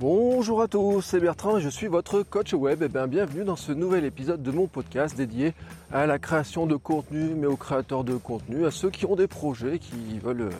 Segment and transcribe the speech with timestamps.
[0.00, 2.82] Bonjour à tous, c'est Bertrand et je suis votre coach web.
[2.82, 5.52] Et bien, bienvenue dans ce nouvel épisode de mon podcast dédié
[5.92, 9.26] à la création de contenu, mais aux créateurs de contenu, à ceux qui ont des
[9.26, 10.50] projets, qui veulent, euh,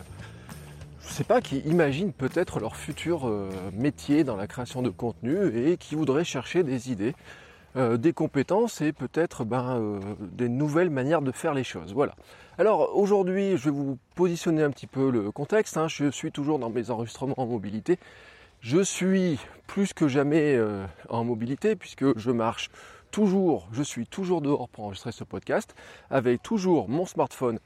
[1.08, 5.56] je sais pas, qui imaginent peut-être leur futur euh, métier dans la création de contenu
[5.56, 7.14] et qui voudraient chercher des idées,
[7.76, 11.94] euh, des compétences et peut-être ben, des nouvelles manières de faire les choses.
[11.94, 12.14] Voilà.
[12.58, 15.78] Alors aujourd'hui, je vais vous positionner un petit peu le contexte.
[15.78, 15.88] hein.
[15.88, 17.98] Je suis toujours dans mes enregistrements en mobilité.
[18.60, 22.68] Je suis plus que jamais euh, en mobilité puisque je marche
[23.10, 25.74] toujours, je suis toujours dehors pour enregistrer ce podcast
[26.10, 27.58] avec toujours mon smartphone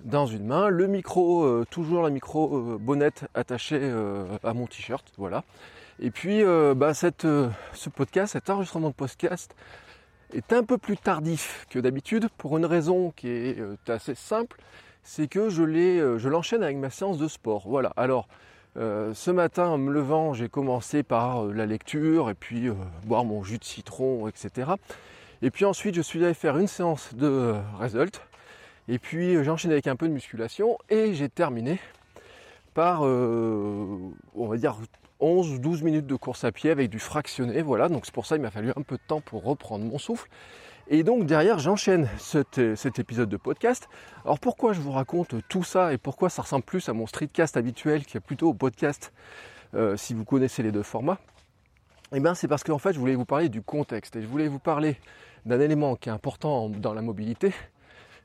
[0.00, 3.90] dans une main, le micro, euh, toujours la micro euh, bonnette attachée
[4.42, 5.44] à mon t-shirt, voilà.
[5.98, 6.42] Et puis
[6.76, 9.56] bah, ce podcast, cet enregistrement de podcast
[10.34, 14.60] est un peu plus tardif que d'habitude pour une raison qui est assez simple,
[15.02, 15.62] c'est que je
[16.18, 17.62] je l'enchaîne avec ma séance de sport.
[17.66, 17.94] Voilà.
[17.96, 18.28] Alors
[18.76, 22.74] euh, ce matin, en me levant, j'ai commencé par euh, la lecture et puis euh,
[23.04, 24.72] boire mon jus de citron, etc.
[25.42, 28.20] Et puis ensuite, je suis allé faire une séance de Result.
[28.88, 31.78] Et puis j'ai enchaîné avec un peu de musculation et j'ai terminé
[32.74, 34.76] par, on va dire,
[35.20, 37.62] 11 ou 12 minutes de course à pied avec du fractionné.
[37.62, 39.96] Voilà, donc c'est pour ça qu'il m'a fallu un peu de temps pour reprendre mon
[39.96, 40.28] souffle.
[40.88, 42.58] Et donc derrière, j'enchaîne cet,
[42.98, 43.88] épisode de podcast.
[44.24, 47.56] Alors pourquoi je vous raconte tout ça et pourquoi ça ressemble plus à mon streetcast
[47.56, 49.10] habituel qui est plutôt podcast
[49.74, 51.18] euh, si vous connaissez les deux formats?
[52.12, 54.46] Eh bien c'est parce qu'en fait je voulais vous parler du contexte et je voulais
[54.46, 54.98] vous parler
[55.46, 57.54] d'un élément qui est important dans la mobilité.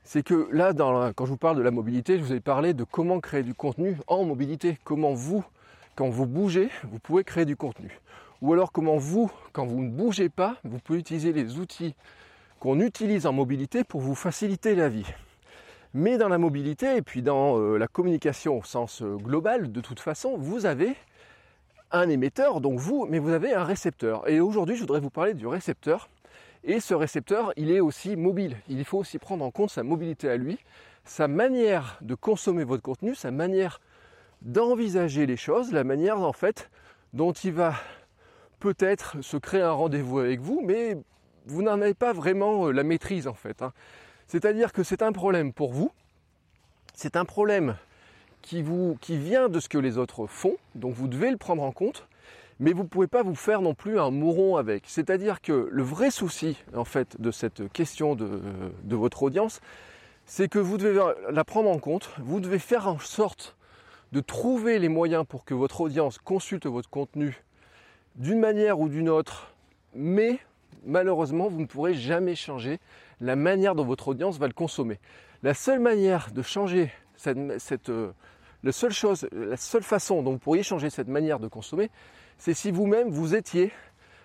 [0.04, 0.72] C'est que là,
[1.14, 3.54] quand je vous parle de la mobilité, je vous ai parlé de comment créer du
[3.54, 4.78] contenu en mobilité.
[4.84, 5.44] Comment vous,
[5.94, 8.00] quand vous bougez, vous pouvez créer du contenu.
[8.42, 11.94] Ou alors comment vous, quand vous ne bougez pas, vous pouvez utiliser les outils
[12.60, 15.06] qu'on utilise en mobilité pour vous faciliter la vie.
[15.94, 19.80] Mais dans la mobilité et puis dans euh, la communication au sens euh, global, de
[19.80, 20.94] toute façon, vous avez
[21.90, 24.28] un émetteur, donc vous, mais vous avez un récepteur.
[24.28, 26.08] Et aujourd'hui, je voudrais vous parler du récepteur.
[26.62, 28.56] Et ce récepteur, il est aussi mobile.
[28.68, 30.58] Il faut aussi prendre en compte sa mobilité à lui,
[31.04, 33.80] sa manière de consommer votre contenu, sa manière
[34.42, 36.70] d'envisager les choses, la manière en fait
[37.14, 37.74] dont il va
[38.60, 40.98] peut-être se créer un rendez-vous avec vous, mais
[41.50, 43.62] vous n'en avez pas vraiment euh, la maîtrise en fait.
[43.62, 43.72] hein.
[44.26, 45.90] C'est-à-dire que c'est un problème pour vous,
[46.94, 47.76] c'est un problème
[48.42, 51.62] qui, vous, qui vient de ce que les autres font, donc vous devez le prendre
[51.62, 52.06] en compte,
[52.60, 54.84] mais vous ne pouvez pas vous faire non plus un mouron avec.
[54.86, 58.40] C'est-à-dire que le vrai souci en fait de cette question de,
[58.84, 59.60] de votre audience,
[60.26, 61.00] c'est que vous devez
[61.30, 63.56] la prendre en compte, vous devez faire en sorte
[64.12, 67.42] de trouver les moyens pour que votre audience consulte votre contenu
[68.16, 69.52] d'une manière ou d'une autre,
[69.94, 70.38] mais
[70.84, 72.78] malheureusement, vous ne pourrez jamais changer
[73.20, 74.98] la manière dont votre audience va le consommer.
[75.42, 78.12] La seule manière de changer cette, euh,
[78.62, 81.90] la seule façon dont vous pourriez changer cette manière de consommer,
[82.38, 83.72] c'est si vous-même vous étiez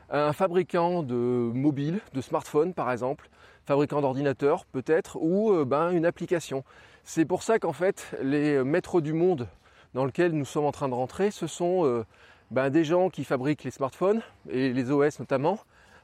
[0.09, 3.29] un fabricant de mobiles, de smartphones par exemple,
[3.65, 6.63] fabricant d'ordinateurs peut-être, ou euh, ben, une application.
[7.03, 9.47] C'est pour ça qu'en fait, les maîtres du monde
[9.93, 12.05] dans lequel nous sommes en train de rentrer, ce sont euh,
[12.51, 15.59] ben, des gens qui fabriquent les smartphones, et les OS notamment,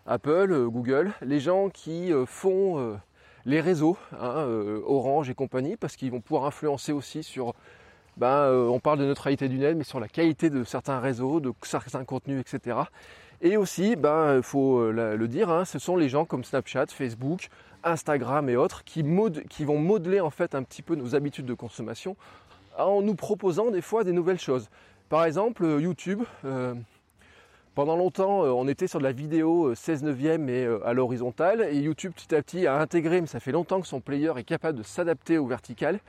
[0.06, 2.96] Apple, euh, Google, les gens qui euh, font euh,
[3.46, 4.46] les réseaux, hein,
[4.86, 7.54] Orange et compagnie, parce qu'ils vont pouvoir influencer aussi sur,
[8.18, 11.52] ben, on parle de neutralité du net, mais sur la qualité de certains réseaux, de
[11.64, 12.78] certains contenus, etc.
[13.42, 17.50] Et aussi, ben, il faut le dire, hein, ce sont les gens comme Snapchat, Facebook,
[17.84, 22.16] Instagram et autres qui, vont modeler en fait un petit peu nos habitudes de consommation
[22.78, 24.70] en nous proposant des fois des nouvelles choses.
[25.10, 26.22] Par exemple, YouTube.
[27.74, 30.94] Pendant longtemps, euh, on était sur de la vidéo euh, 16 neuvième et euh, à
[30.94, 34.34] l'horizontale, et YouTube petit à petit a intégré, mais ça fait longtemps que son player
[34.38, 36.00] est capable de s'adapter au vertical.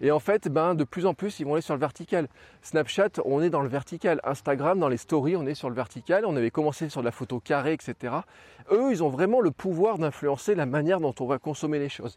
[0.00, 2.28] Et en fait, ben, de plus en plus, ils vont aller sur le vertical.
[2.62, 4.20] Snapchat, on est dans le vertical.
[4.22, 6.24] Instagram, dans les stories, on est sur le vertical.
[6.24, 8.14] On avait commencé sur de la photo carrée, etc.
[8.70, 12.16] Eux, ils ont vraiment le pouvoir d'influencer la manière dont on va consommer les choses.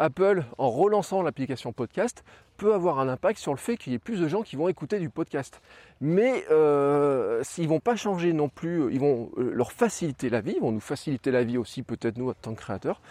[0.00, 2.24] Apple, en relançant l'application podcast,
[2.56, 4.68] peut avoir un impact sur le fait qu'il y ait plus de gens qui vont
[4.68, 5.60] écouter du podcast.
[6.00, 10.54] Mais euh, s'ils vont pas changer non plus, ils vont euh, leur faciliter la vie,
[10.56, 13.02] ils vont nous faciliter la vie aussi peut-être nous en tant que créateurs.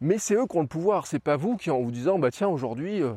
[0.00, 2.32] Mais c'est eux qui ont le pouvoir, c'est pas vous qui en vous disant bah
[2.32, 3.12] tiens aujourd'hui euh,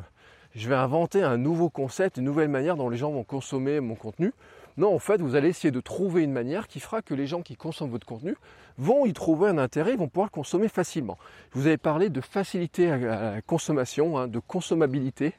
[0.55, 3.95] je vais inventer un nouveau concept, une nouvelle manière dont les gens vont consommer mon
[3.95, 4.33] contenu.
[4.77, 7.41] Non, en fait, vous allez essayer de trouver une manière qui fera que les gens
[7.41, 8.35] qui consomment votre contenu
[8.77, 11.17] vont y trouver un intérêt, vont pouvoir consommer facilement.
[11.51, 15.33] Vous avais parlé de facilité à la consommation, hein, de consommabilité,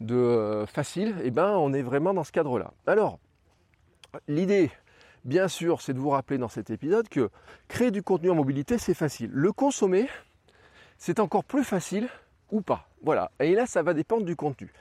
[0.00, 1.16] de euh, facile.
[1.24, 2.72] Eh ben, on est vraiment dans ce cadre-là.
[2.86, 3.18] Alors,
[4.28, 4.70] l'idée,
[5.24, 7.30] bien sûr, c'est de vous rappeler dans cet épisode que
[7.68, 9.30] créer du contenu en mobilité, c'est facile.
[9.32, 10.08] Le consommer,
[10.98, 12.08] c'est encore plus facile
[12.50, 12.88] ou pas.
[13.02, 13.30] Voilà.
[13.40, 14.72] Et là, ça va dépendre du contenu.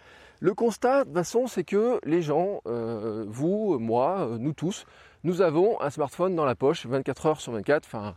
[0.41, 4.85] Le constat, de toute façon, c'est que les gens, euh, vous, moi, nous tous,
[5.23, 7.85] nous avons un smartphone dans la poche 24 heures sur 24.
[7.85, 8.15] Enfin,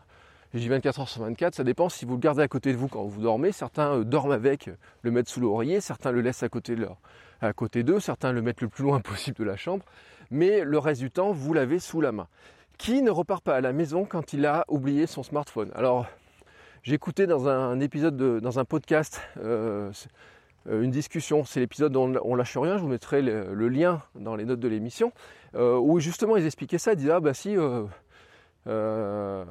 [0.53, 2.77] je dis 24 heures sur 24, ça dépend si vous le gardez à côté de
[2.77, 3.53] vous quand vous dormez.
[3.53, 4.71] Certains euh, dorment avec,
[5.03, 6.97] le mettent sous l'oreiller, certains le laissent à côté de leur,
[7.41, 9.85] à côté d'eux, certains le mettent le plus loin possible de la chambre.
[10.31, 12.27] Mais le reste du temps, vous l'avez sous la main.
[12.79, 15.71] Qui ne repart pas à la maison quand il a oublié son smartphone?
[15.75, 16.07] Alors,
[16.83, 19.91] j'ai écouté dans un épisode, de, dans un podcast, euh,
[20.71, 21.45] une discussion.
[21.45, 22.77] C'est l'épisode dont on lâche rien.
[22.77, 25.13] Je vous mettrai le, lien dans les notes de l'émission,
[25.55, 26.93] euh, où justement ils expliquaient ça.
[26.93, 27.57] Ils disaient ah bah si.
[28.67, 29.47] moi,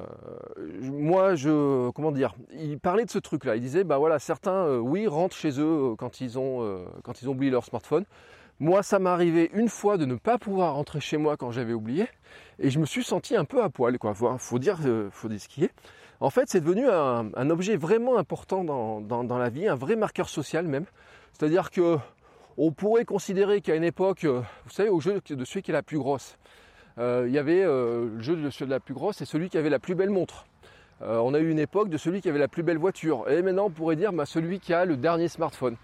[1.34, 3.56] je, comment dire, ils parlaient de ce truc-là.
[3.56, 7.32] Ils disaient, bah voilà, certains, oui, rentrent chez eux quand ils ont, quand ils ont
[7.32, 8.04] oublié leur smartphone.
[8.60, 11.74] Moi, ça m'est arrivé une fois de ne pas pouvoir rentrer chez moi quand j'avais
[11.74, 12.08] oublié,
[12.58, 14.14] et je me suis senti un peu à poil, quoi.
[14.14, 14.78] Faut dire,
[15.12, 15.70] faut dire ce qui est
[16.20, 20.66] en fait, c'est devenu un, objet vraiment important dans, la vie, un vrai marqueur social
[20.66, 20.84] même.
[21.32, 21.98] C'est-à-dire que
[22.58, 25.74] on pourrait considérer qu'à une époque, euh, vous savez, au jeu de celui qui est
[25.74, 26.36] la plus grosse,
[26.98, 29.48] euh, il y avait euh, le jeu de celui de la plus grosse et celui
[29.48, 30.44] qui avait la plus belle montre.
[31.00, 33.30] on a eu une époque de celui qui avait la plus belle voiture.
[33.30, 35.76] Et maintenant, on pourrait dire bah, celui qui a le dernier smartphone.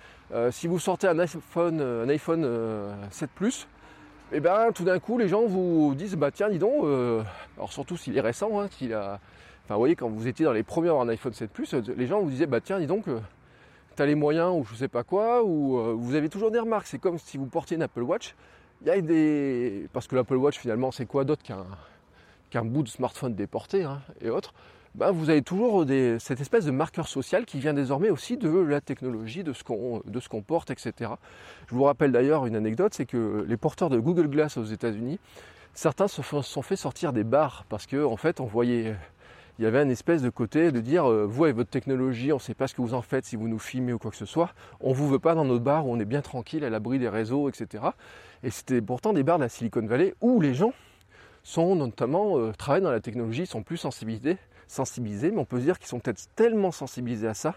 [0.50, 2.44] si vous sortez un iPhone, un iPhone
[3.10, 3.68] 7 Plus,
[4.32, 6.82] eh ben tout d'un coup, les gens vous disent bah tiens, dis donc.
[7.56, 9.20] alors surtout s'il est récent, hein, a
[9.64, 11.72] Enfin, vous voyez, quand vous étiez dans les premiers à avoir un iPhone 7 Plus,
[11.72, 13.06] les gens vous disaient, bah tiens, dis donc,
[13.94, 16.50] euh, tu as les moyens ou je sais pas quoi, ou euh, vous avez toujours
[16.50, 16.86] des remarques.
[16.86, 18.34] C'est comme si vous portiez une Apple Watch.
[18.82, 19.88] Il y a des.
[19.92, 21.64] Parce que l'Apple Watch, finalement, c'est quoi d'autre qu'un
[22.50, 24.52] qu'un bout de smartphone déporté hein, et autres?
[24.94, 25.84] Ben, vous avez toujours
[26.20, 30.02] cette espèce de marqueur social qui vient désormais aussi de la technologie, de ce qu'on
[30.30, 31.10] qu'on porte, etc.
[31.66, 35.18] Je vous rappelle d'ailleurs une anecdote, c'est que les porteurs de Google Glass aux États-Unis,
[35.72, 38.94] certains se sont fait sortir des bars parce que en fait on voyait
[39.58, 42.36] il y avait un espèce de côté de dire euh, vous avec votre technologie, on
[42.36, 44.16] ne sait pas ce que vous en faites si vous nous filmez ou quoi que
[44.16, 46.64] ce soit, on ne vous veut pas dans notre bar où on est bien tranquille
[46.64, 47.84] à l'abri des réseaux, etc.
[48.42, 50.72] Et c'était pourtant des bars de la Silicon Valley où les gens
[51.44, 54.38] sont notamment euh, travaillent dans la technologie, sont plus sensibilisés,
[55.30, 57.54] mais on peut se dire qu'ils sont peut-être tellement sensibilisés à ça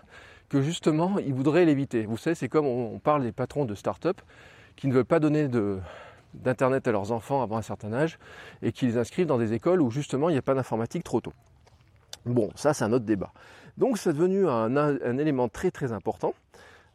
[0.50, 2.06] que justement ils voudraient l'éviter.
[2.06, 4.22] Vous savez, c'est comme on parle des patrons de start-up
[4.76, 5.50] qui ne veulent pas donner
[6.36, 8.20] d'internet à leurs enfants avant un certain âge
[8.62, 11.22] et qui les inscrivent dans des écoles où justement il n'y a pas d'informatique trop
[11.22, 11.34] tôt.
[12.28, 13.32] Bon, ça c'est un autre débat.
[13.78, 16.34] Donc c'est devenu un, élément très très important.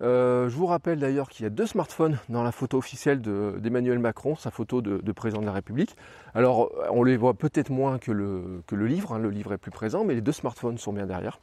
[0.02, 4.00] Euh, je vous rappelle d'ailleurs qu'il y a deux smartphones dans la photo officielle d'Emmanuel
[4.00, 5.96] Macron, sa photo de, président de la République.
[6.34, 9.18] Alors on les voit peut-être moins que le, livre, hein.
[9.18, 11.38] le livre est plus présent, mais les deux smartphones sont bien derrière.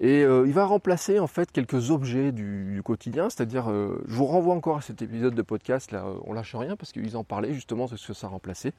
[0.00, 4.24] Et euh, il va remplacer en fait quelques objets du, quotidien, c'est-à-dire, euh, je vous
[4.24, 7.52] renvoie encore à cet épisode de podcast, là, on lâche rien parce qu'ils en parlaient
[7.52, 8.72] justement de ce que ça remplaçait.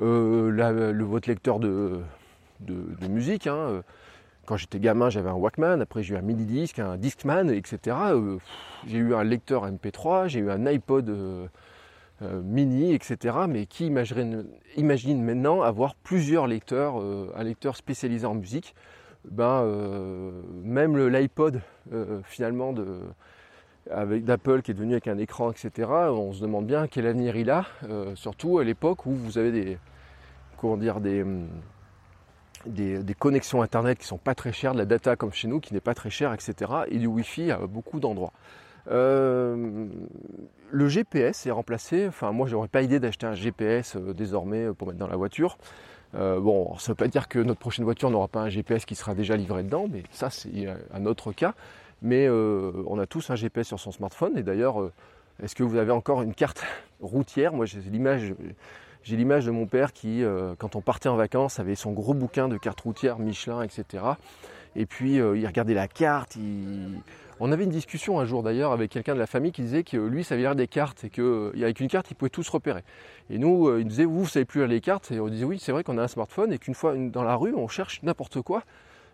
[0.00, 2.00] le, votre lecteur de,
[2.60, 3.46] de, musique.
[3.46, 3.56] Hein.
[3.56, 3.82] Euh,
[4.46, 7.96] quand j'étais gamin, j'avais un Walkman, après j'ai eu un mini-disque, un Discman, etc.
[8.10, 8.38] Euh,
[8.86, 11.46] j'ai eu un lecteur MP3, j'ai eu un iPod euh,
[12.42, 13.36] mini, etc.
[13.48, 13.92] Mais qui
[14.76, 18.74] imagine maintenant avoir plusieurs lecteurs, un lecteur spécialisé en musique?
[19.30, 19.64] Ben,
[20.64, 21.60] Même l'iPod,
[22.24, 22.74] finalement,
[23.86, 27.50] d'Apple qui est devenu avec un écran, etc., on se demande bien quel avenir il
[27.50, 27.64] a,
[28.16, 29.78] surtout à l'époque où vous avez des,
[30.58, 31.24] comment dire, des,
[32.66, 35.74] des, connexions internet qui sont pas très chères, de la data comme chez nous qui
[35.74, 36.72] n'est pas très chère, etc.
[36.88, 38.32] Et du Wi-Fi à beaucoup d'endroits.
[38.90, 39.86] Euh,
[40.70, 42.06] le GPS est remplacé.
[42.06, 45.16] Enfin, moi, j'aurais pas idée d'acheter un GPS euh, désormais euh, pour mettre dans la
[45.16, 45.58] voiture.
[46.14, 48.94] bon, ça ne veut pas dire que notre prochaine voiture n'aura pas un GPS qui
[48.94, 51.54] sera déjà livré dedans, mais ça, c'est un autre cas.
[52.02, 54.36] Mais on a tous un GPS sur son smartphone.
[54.38, 54.90] Et d'ailleurs,
[55.42, 56.64] est-ce que vous avez encore une carte
[57.00, 57.52] routière?
[57.52, 58.34] Moi, j'ai l'image
[59.02, 62.14] j'ai l'image de mon père qui, euh, quand on partait en vacances, avait son gros
[62.14, 64.04] bouquin de cartes routières, Michelin, etc.
[64.76, 66.36] Et puis euh, il regardait la carte.
[67.40, 69.96] On avait une discussion un jour d'ailleurs avec quelqu'un de la famille qui disait que
[69.96, 72.82] lui, ça avait l'air des cartes et qu'avec une carte, il pouvait tout se repérer.
[73.30, 75.10] Et nous, euh, il disait, vous, vous savez plus lire les cartes.
[75.10, 77.36] Et on disait, oui, c'est vrai qu'on a un smartphone et qu'une fois dans la
[77.36, 78.62] rue, on cherche n'importe quoi.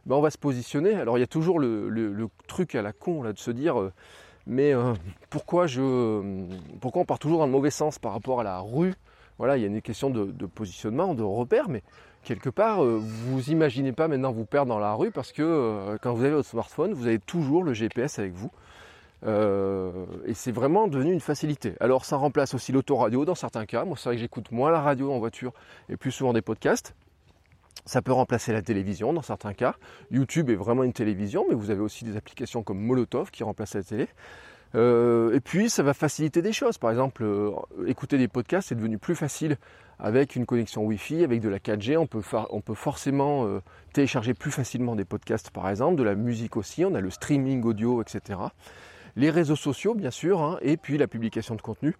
[0.06, 0.94] Ben, on va se positionner.
[0.94, 3.76] Alors il y a toujours le, truc à la con là de se dire,
[4.46, 4.72] mais
[5.30, 6.46] pourquoi, je,
[6.80, 8.94] pourquoi on part toujours dans le mauvais sens par rapport à la rue
[9.38, 11.82] voilà, il y a une question de, positionnement, de repère, mais
[12.22, 15.98] quelque part, euh, vous imaginez pas maintenant vous perdre dans la rue parce que euh,
[16.00, 18.50] quand vous avez votre smartphone, vous avez toujours le GPS avec vous.
[19.26, 21.74] et c'est vraiment devenu une facilité.
[21.80, 23.84] Alors ça remplace aussi l'autoradio dans certains cas.
[23.84, 25.52] Moi c'est vrai que j'écoute moins la radio en voiture
[25.88, 26.94] et plus souvent des podcasts.
[27.86, 29.76] Ça peut remplacer la télévision dans certains cas.
[30.10, 33.74] YouTube est vraiment une télévision, mais vous avez aussi des applications comme Molotov qui remplacent
[33.74, 34.08] la télé.
[34.76, 36.78] Euh, et puis ça va faciliter des choses.
[36.78, 37.50] Par exemple, euh,
[37.86, 39.56] écouter des podcasts est devenu plus facile
[39.98, 41.96] avec une connexion Wi-Fi, avec de la 4G.
[41.96, 43.60] On peut, on peut forcément euh,
[43.94, 46.84] télécharger plus facilement des podcasts, par exemple, de la musique aussi.
[46.84, 48.38] On a le streaming audio, etc.
[49.16, 51.96] Les réseaux sociaux, bien sûr, hein, et puis la publication de contenu.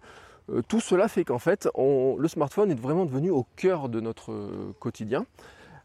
[0.67, 4.31] tout cela fait qu'en fait, le smartphone est vraiment devenu au cœur de notre
[4.79, 5.25] quotidien.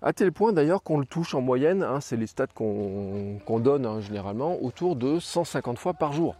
[0.02, 3.86] À tel point d'ailleurs qu'on le touche en moyenne, hein, c'est les stats qu'on donne
[3.86, 6.36] hein, généralement, autour de 150 fois par jour.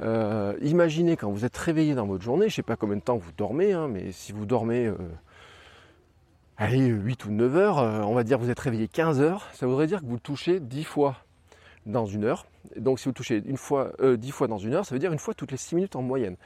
[0.00, 3.02] Euh, imaginez quand vous êtes réveillé dans votre journée, je ne sais pas combien de
[3.02, 4.94] temps vous dormez, hein, mais si vous dormez euh,
[6.56, 9.48] allez, 8 ou 9 heures, euh, on va dire que vous êtes réveillé 15 heures,
[9.52, 11.16] ça voudrait dire que vous le touchez 10 fois
[11.86, 12.46] dans une heure.
[12.76, 15.18] Donc si vous touchez une fois, 10 fois dans une heure, ça veut dire une
[15.18, 16.36] fois toutes les 6 minutes en moyenne.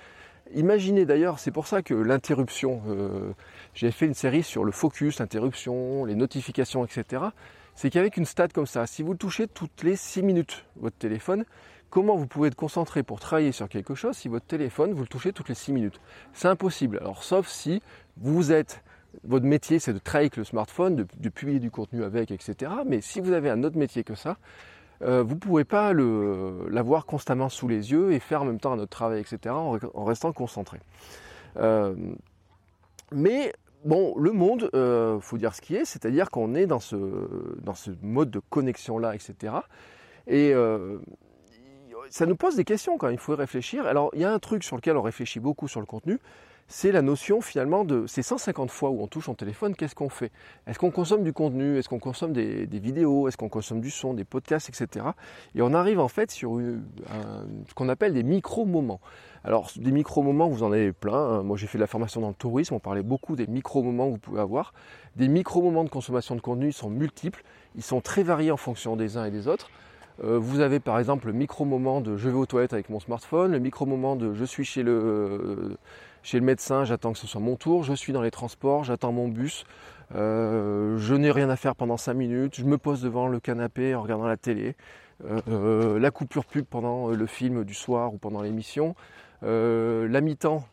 [0.54, 2.82] Imaginez d'ailleurs, c'est pour ça que l'interruption,
[3.74, 7.24] j'ai fait une série sur le focus, l'interruption, les notifications, etc.
[7.74, 10.96] C'est qu'avec une stat comme ça, si vous le touchez toutes les 6 minutes, votre
[10.96, 11.44] téléphone,
[11.92, 15.06] Comment vous pouvez être concentré pour travailler sur quelque chose si votre téléphone, vous le
[15.06, 16.00] touchez toutes les 6 minutes?
[16.32, 16.96] C'est impossible.
[17.02, 17.82] Alors sauf si
[18.16, 18.82] vous êtes,
[19.24, 22.72] votre métier c'est de travailler avec le smartphone, de, publier du contenu avec, etc.
[22.86, 24.38] Mais si vous avez un autre métier que ça,
[25.02, 28.72] euh, vous ne pouvez pas l'avoir constamment sous les yeux et faire en même temps
[28.72, 29.54] un autre travail, etc.
[29.54, 30.78] en, restant concentré.
[31.58, 31.94] Euh,
[33.12, 33.52] mais
[33.84, 36.96] bon, le monde, il euh, faut dire ce qui est, c'est-à-dire qu'on est dans ce,
[37.60, 39.56] dans ce mode de connexion-là, etc.
[40.26, 40.54] Et
[42.12, 43.86] ça nous pose des questions quand il faut réfléchir.
[43.86, 46.18] Alors, il y a un truc sur lequel on réfléchit beaucoup sur le contenu,
[46.68, 50.10] c'est la notion finalement de ces 150 fois où on touche son téléphone, qu'est-ce qu'on
[50.10, 50.30] fait?
[50.66, 51.78] Est-ce qu'on consomme du contenu?
[51.78, 53.28] Est-ce qu'on consomme des, vidéos?
[53.28, 55.06] Est-ce qu'on consomme du son, des podcasts, etc.
[55.54, 59.00] Et on arrive en fait sur ce qu'on appelle des micro-moments.
[59.42, 61.14] Alors, des micro-moments, vous en avez plein.
[61.14, 61.42] Hein.
[61.42, 64.12] Moi, j'ai fait de la formation dans le tourisme, on parlait beaucoup des micro-moments que
[64.12, 64.74] vous pouvez avoir.
[65.16, 67.42] Des micro-moments de consommation de contenu, ils sont multiples,
[67.74, 69.70] ils sont très variés en fonction des uns et des autres.
[70.22, 73.52] Euh, vous avez par exemple le micro-moment de je vais aux toilettes avec mon smartphone,
[73.52, 75.76] le micro-moment de je suis chez le, euh,
[76.22, 79.12] chez le médecin, j'attends que ce soit mon tour, je suis dans les transports, j'attends
[79.12, 79.64] mon bus,
[80.14, 83.94] euh, je n'ai rien à faire pendant 5 minutes, je me pose devant le canapé
[83.94, 84.76] en regardant la télé,
[85.46, 88.96] la coupure pub pendant le film du soir ou pendant l'émission,
[89.42, 90.64] la mi-temps,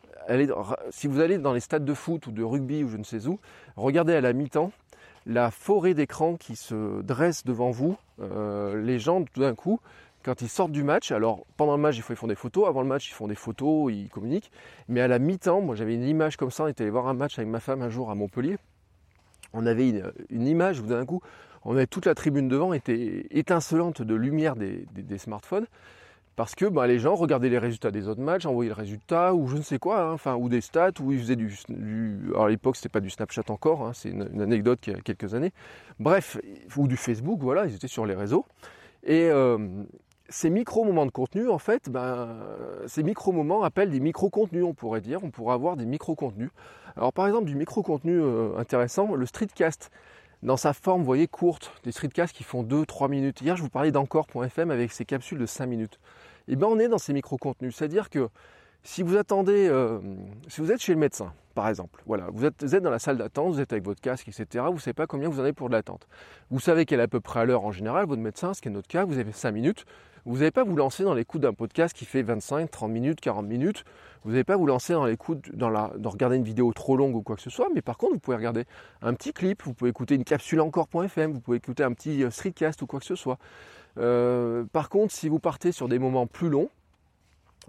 [0.90, 3.26] si vous allez dans les stades de foot ou de rugby ou je ne sais
[3.28, 3.38] où,
[3.76, 4.72] regardez à la mi-temps
[5.30, 9.78] la forêt d'écran qui se dresse devant vous, euh, les gens tout d'un coup,
[10.24, 12.88] quand ils sortent du match, alors pendant le match ils font des photos, avant le
[12.88, 14.50] match ils font des photos, ils communiquent,
[14.88, 17.14] mais à la mi-temps, moi j'avais une image comme ça, on était allé voir un
[17.14, 18.58] match avec ma femme un jour à Montpellier,
[19.52, 19.88] on avait
[20.30, 21.20] une, image où d'un coup
[21.64, 25.66] on avait toute la tribune devant, était étincelante de lumière des smartphones,
[26.36, 29.46] parce que bah, les gens regardaient les résultats des autres matchs, envoyaient le résultat ou
[29.46, 31.54] je ne sais quoi, hein, ou des stats, ou ils faisaient du,
[32.30, 35.34] alors à l'époque c'était pas du Snapchat encore, hein, c'est une, anecdote qui a quelques
[35.34, 35.52] années.
[35.98, 36.38] Bref,
[36.76, 38.46] ou du Facebook, voilà, ils étaient sur les réseaux.
[39.02, 39.58] Et euh,
[40.30, 42.28] ces micro-moments de contenu, en fait, ben,
[42.86, 45.24] ces micro-moments appellent des micro-contenus, on pourrait dire.
[45.24, 46.50] On pourrait avoir des micro-contenus.
[46.96, 49.90] Alors par exemple, du micro-contenu euh, intéressant, le streetcast
[50.42, 53.40] dans sa forme, vous voyez, courte, des streetcasts qui font 2-3 minutes.
[53.42, 55.98] Hier, je vous parlais d'encore.fm avec ses capsules de 5 minutes
[56.48, 57.76] et eh bien on est dans ces micro-contenus.
[57.76, 58.28] C'est-à-dire que
[58.82, 60.00] si vous attendez, euh,
[60.48, 63.52] si vous êtes chez le médecin, par exemple, voilà, vous êtes, dans la salle d'attente,
[63.52, 65.68] vous êtes avec votre casque, etc., vous ne savez pas combien vous en avez pour
[65.68, 66.08] de l'attente.
[66.50, 68.68] Vous savez qu'elle est à peu près à l'heure en général, votre médecin, ce qui
[68.68, 69.84] est notre cas, vous avez 5 minutes,
[70.26, 73.46] vous n'allez pas vous lancer dans l'écoute d'un podcast qui fait 25, 30 minutes, 40
[73.46, 73.84] minutes,
[74.24, 77.14] vous n'allez pas vous lancer dans l'écoute, dans, la, dans regarder une vidéo trop longue
[77.14, 78.64] ou quoi que ce soit, mais par contre, vous pouvez regarder
[79.02, 82.30] un petit clip, vous pouvez écouter une capsule encore.fm, vous pouvez écouter un petit euh,
[82.30, 83.38] streetcast ou quoi que ce soit.
[83.98, 86.70] Euh, par contre, si vous partez sur des moments plus longs,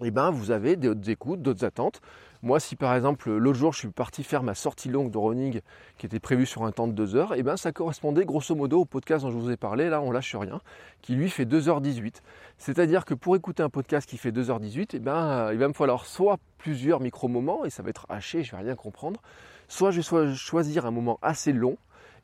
[0.04, 2.02] eh ben, vous avez d'autres écoutes, d'autres attentes.
[2.44, 5.62] Moi, si par exemple l'autre jour je suis parti faire ma sortie longue de running
[5.98, 8.80] qui était prévue sur un temps de 2 heures, eh ben, ça correspondait grosso modo
[8.80, 10.60] au podcast dont je vous ai parlé, là on lâche rien,
[11.02, 12.16] qui lui fait 2h18.
[12.58, 16.08] C'est-à-dire que pour écouter un podcast qui fait 2h18, eh ben, il va me falloir
[16.08, 19.22] soit plusieurs micro-moments, et ça va être haché, je ne vais rien comprendre,
[19.68, 21.78] soit je vais choisir un moment assez long,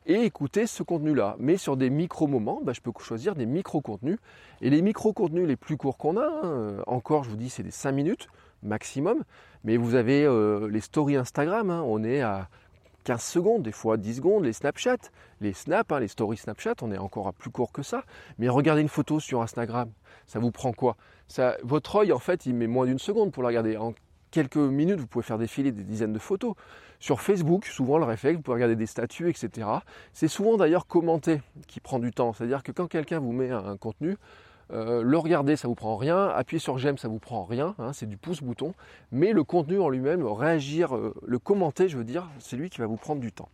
[0.08, 1.36] et écouter ce contenu-là.
[1.38, 4.18] Mais sur des micro-moments, bah, je peux choisir des micro-contenus.
[4.60, 7.62] Et les micro-contenus les plus courts qu'on a, hein, euh, encore je vous dis, c'est
[7.62, 8.28] des 5 minutes
[8.62, 9.22] maximum.
[9.64, 12.48] Mais vous avez euh, les stories Instagram, hein, on est à
[13.04, 14.96] 15 secondes, des fois 10 secondes, les Snapchat,
[15.40, 18.02] les Snap, hein, les stories Snapchat, on est encore à plus court que ça.
[18.38, 19.90] Mais regardez une photo sur Instagram,
[20.26, 20.96] ça vous prend quoi?
[21.26, 23.76] Ça, Votre œil, en fait, il met moins d'une seconde pour la regarder.
[23.76, 23.92] En
[24.30, 26.54] quelques minutes, vous pouvez faire défiler des dizaines de photos.
[27.00, 29.68] Sur Facebook, souvent le réflexe, vous pouvez regarder des statuts, etc.
[30.12, 32.32] C'est souvent d'ailleurs commenter qui prend du temps.
[32.32, 34.16] C'est-à-dire que quand quelqu'un vous met un, contenu,
[34.70, 36.28] Euh, le regarder, ça vous prend rien.
[36.28, 37.74] Appuyer sur j'aime, ça vous prend rien.
[37.78, 38.74] Hein, c'est du pouce-bouton.
[39.12, 42.78] Mais le contenu en lui-même, réagir, euh, le commenter, je veux dire, c'est lui qui
[42.78, 43.48] va vous prendre du temps.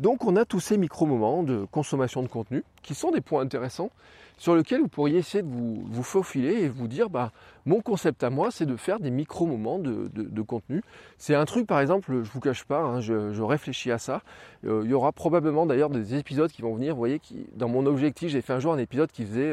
[0.00, 3.90] Donc on a tous ces micro-moments de consommation de contenu qui sont des points intéressants
[4.38, 7.32] sur lesquels vous pourriez essayer de vous, vous faufiler et vous dire bah,
[7.66, 10.80] mon concept à moi c'est de faire des micro-moments de, contenu.
[11.18, 14.22] C'est un truc par exemple, je vous cache pas, hein, je, réfléchis à ça.
[14.64, 17.20] Euh, il y aura probablement d'ailleurs des épisodes qui vont venir, vous voyez,
[17.54, 19.52] dans mon objectif j'ai fait un jour un épisode qui faisait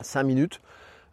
[0.00, 0.62] 5 minutes.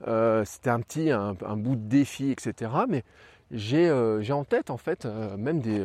[0.07, 2.72] Euh, c'était un petit, un, bout de défi, etc.
[2.88, 3.03] Mais
[3.52, 5.84] j'ai euh, en tête en fait euh, même des,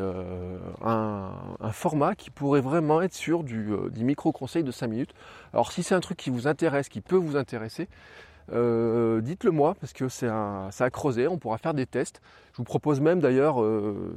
[0.82, 1.32] un,
[1.72, 5.14] format qui pourrait vraiment être sur du, micro-conseil de 5 minutes.
[5.52, 7.88] Alors si c'est un truc qui vous intéresse, qui peut vous intéresser,
[8.48, 12.20] dites-le moi parce que c'est à creuser, on pourra faire des tests.
[12.52, 13.64] Je vous propose même d'ailleurs,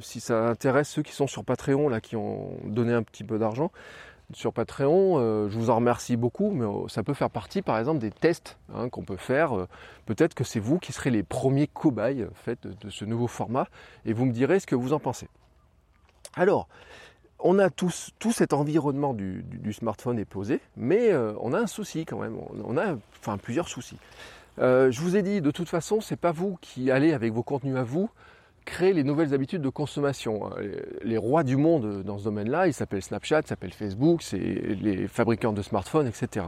[0.01, 3.37] si ça intéresse ceux qui sont sur Patreon, là, qui ont donné un petit peu
[3.37, 3.71] d'argent,
[4.35, 5.19] sur Patreon.
[5.19, 8.11] Euh, je vous en remercie beaucoup, mais euh, ça peut faire partie par exemple des
[8.11, 9.57] tests hein, qu'on peut faire.
[9.57, 9.67] Euh,
[10.05, 13.67] peut-être que c'est vous qui serez les premiers cobayes de, ce nouveau format
[14.05, 15.27] et vous me direz ce que vous en pensez.
[16.35, 16.67] Alors,
[17.39, 22.05] on a tous, tout cet environnement du, smartphone est posé, mais on a un souci
[22.05, 22.37] quand même.
[22.63, 23.97] On a enfin plusieurs soucis.
[24.57, 27.75] je vous ai dit, de toute façon, c'est pas vous qui allez avec vos contenus
[27.75, 28.09] à vous
[28.65, 30.47] créer les nouvelles habitudes de consommation.
[30.47, 30.55] Hein.
[31.03, 35.07] Les rois du monde dans ce domaine-là, ils s'appellent Snapchat, ils s'appellent Facebook, c'est les
[35.07, 36.45] fabricants de smartphones, etc.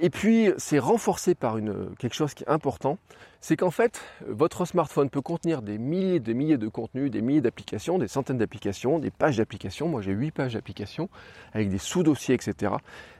[0.00, 1.58] Et puis, c'est renforcé par
[1.98, 2.98] quelque chose qui est important,
[3.40, 7.22] c'est qu'en fait, votre smartphone peut contenir des milliers et des milliers de contenus, des
[7.22, 9.88] milliers d'applications, des centaines d'applications, des pages d'applications.
[9.88, 11.08] Moi, j'ai 8 pages d'applications
[11.52, 12.74] avec des sous-dossiers, etc.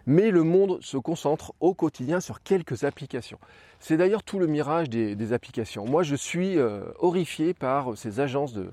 [0.06, 3.38] Mais le monde se concentre au quotidien sur quelques applications.
[3.80, 5.84] C'est d'ailleurs tout le mirage des, applications.
[5.86, 8.70] Moi, je suis euh, horrifié par ces agences de,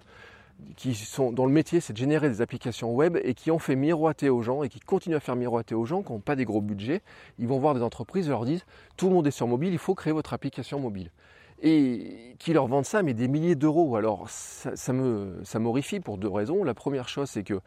[0.75, 3.75] qui sont dont le métier c'est de générer des applications web et qui ont fait
[3.75, 6.45] miroiter aux gens et qui continuent à faire miroiter aux gens qui n'ont pas des
[6.45, 7.01] gros budgets.
[7.37, 8.65] Ils vont voir des entreprises et leur disent
[8.97, 11.11] tout le monde est sur mobile, il faut créer votre application mobile.
[11.61, 13.95] Et qui leur vendent ça mais des milliers d'euros.
[13.95, 15.59] Alors ça, me ça
[16.03, 16.63] pour deux raisons.
[16.63, 17.59] La première chose c'est que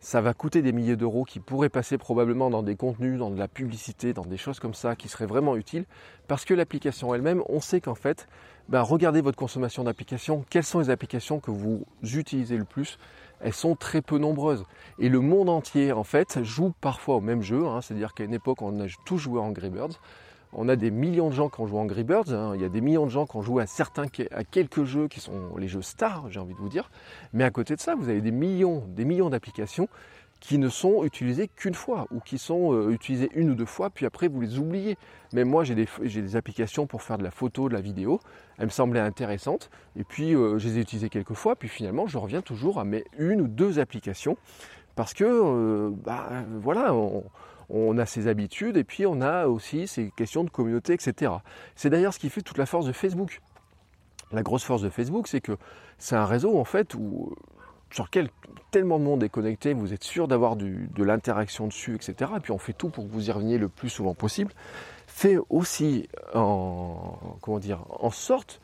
[0.00, 3.38] ça va coûter des milliers d'euros qui pourraient passer probablement dans des contenus, dans de
[3.38, 5.86] la publicité, dans des choses comme ça qui seraient vraiment utiles.
[6.28, 8.28] Parce que l'application elle-même, on sait qu'en fait,
[8.68, 10.44] ben, regardez votre consommation d'applications.
[10.50, 12.98] Quelles sont les applications que vous utilisez le plus?
[13.40, 14.64] Elles sont très peu nombreuses.
[14.98, 17.66] Et le monde entier, en fait, joue parfois au même jeu.
[17.66, 17.80] Hein.
[17.80, 20.00] C'est-à-dire qu'à une époque, on a tous joué en Angry Birds.
[20.52, 22.32] On a des millions de gens qui ont joué en Angry Birds.
[22.32, 22.52] Hein.
[22.56, 25.08] Il y a des millions de gens qui ont joué à certains, à quelques jeux
[25.08, 26.90] qui sont les jeux stars, j'ai envie de vous dire.
[27.32, 29.88] Mais à côté de ça, vous avez des millions, des millions d'applications
[30.40, 33.90] qui ne sont utilisées qu'une fois ou qui sont euh, utilisées une ou deux fois,
[33.90, 34.96] puis après vous les oubliez.
[35.32, 38.20] Mais moi j'ai des, des applications pour faire de la photo, de la vidéo,
[38.58, 42.06] elles me semblaient intéressantes, et puis euh, je les ai utilisées quelques fois, puis finalement
[42.06, 44.36] je reviens toujours à mes une ou deux applications,
[44.94, 47.24] parce que euh, bah, voilà, on,
[47.68, 51.32] on a ses habitudes et puis on a aussi ces questions de communauté, etc.
[51.74, 53.40] C'est d'ailleurs ce qui fait toute la force de Facebook.
[54.32, 55.56] La grosse force de Facebook, c'est que
[55.98, 57.34] c'est un réseau en fait où
[57.90, 58.28] sur lequel
[58.70, 62.32] tellement de monde est connecté, vous êtes sûr d'avoir de l'interaction dessus, etc.
[62.36, 64.52] Et puis on fait tout pour que vous y reveniez le plus souvent possible.
[65.06, 68.60] Fait aussi en comment dire en sorte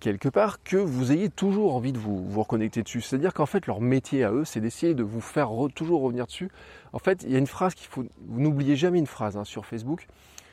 [0.00, 3.02] quelque part que vous ayez toujours envie de vous, vous reconnecter dessus.
[3.02, 6.50] C'est-à-dire qu'en fait, leur métier à eux, c'est d'essayer de vous faire toujours revenir dessus.
[6.92, 9.44] En fait, il y a une phrase qu'il faut, vous n'oubliez jamais une phrase hein,
[9.44, 10.08] sur Facebook,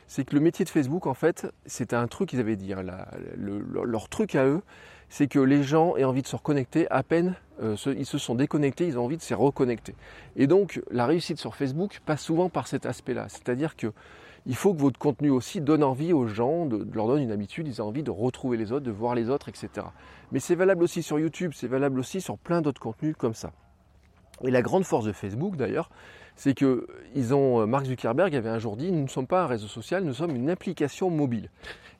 [0.08, 2.74] c'est que le métier de Facebook, en fait, c'était un truc qu'ils avaient dit.
[2.74, 2.84] Hein,
[3.38, 4.62] leur truc à eux,
[5.10, 8.36] c'est que les gens aient envie de se reconnecter à peine euh, ils se sont
[8.36, 9.96] déconnectés, ils ont envie de se reconnecter.
[10.36, 13.28] Et donc, la réussite sur Facebook passe souvent par cet aspect-là.
[13.30, 13.91] C'est-à-dire que
[14.46, 17.67] il faut que votre contenu aussi donne envie aux gens, de, leur donne une habitude,
[17.67, 19.88] ils ont envie de retrouver les autres, de voir les autres, etc.
[20.32, 23.52] Mais c'est valable aussi sur YouTube, c'est valable aussi sur plein d'autres contenus comme ça.
[24.43, 25.89] Et la grande force de Facebook d'ailleurs,
[26.36, 26.88] c'est que
[27.34, 30.04] ont, euh, Mark Zuckerberg avait un jour dit, nous ne sommes pas un réseau social,
[30.04, 31.50] nous sommes une application mobile.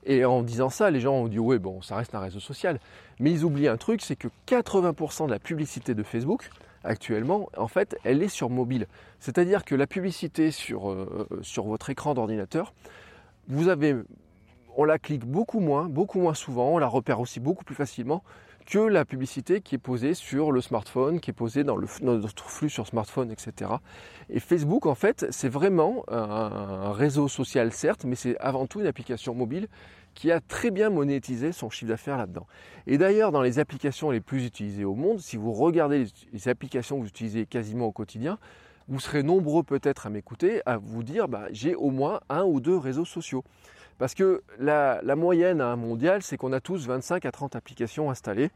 [0.06, 2.78] Et en disant ça, les gens ont dit, ouais, bon, ça reste un réseau social.
[3.18, 6.50] Mais ils oublient un truc, c'est que 80% de la publicité de Facebook,
[6.84, 8.86] actuellement, en fait, elle est sur mobile.
[9.18, 12.72] C'est-à-dire que la publicité sur, euh, sur votre écran d'ordinateur,
[13.48, 13.96] vous avez,
[14.76, 18.22] on la clique beaucoup moins, beaucoup moins souvent, on la repère aussi beaucoup plus facilement
[18.68, 22.50] que la publicité qui est posée sur le smartphone, qui est posée dans, le, notre
[22.50, 23.70] flux sur smartphone, etc.
[24.28, 28.86] Et Facebook, en fait, c'est vraiment un réseau social, certes, mais c'est avant tout une
[28.86, 29.68] application mobile
[30.14, 32.46] qui a très bien monétisé son chiffre d'affaires là-dedans.
[32.86, 36.96] Et d'ailleurs, dans les applications les plus utilisées au monde, si vous regardez les applications
[36.96, 38.38] que vous utilisez quasiment au quotidien,
[38.88, 42.60] vous serez nombreux peut-être à m'écouter, à vous dire bah, j'ai au moins un ou
[42.60, 43.44] deux réseaux sociaux.
[43.98, 48.50] Parce que la, moyenne hein, mondiale, c'est qu'on a tous 25 à 30 applications installées,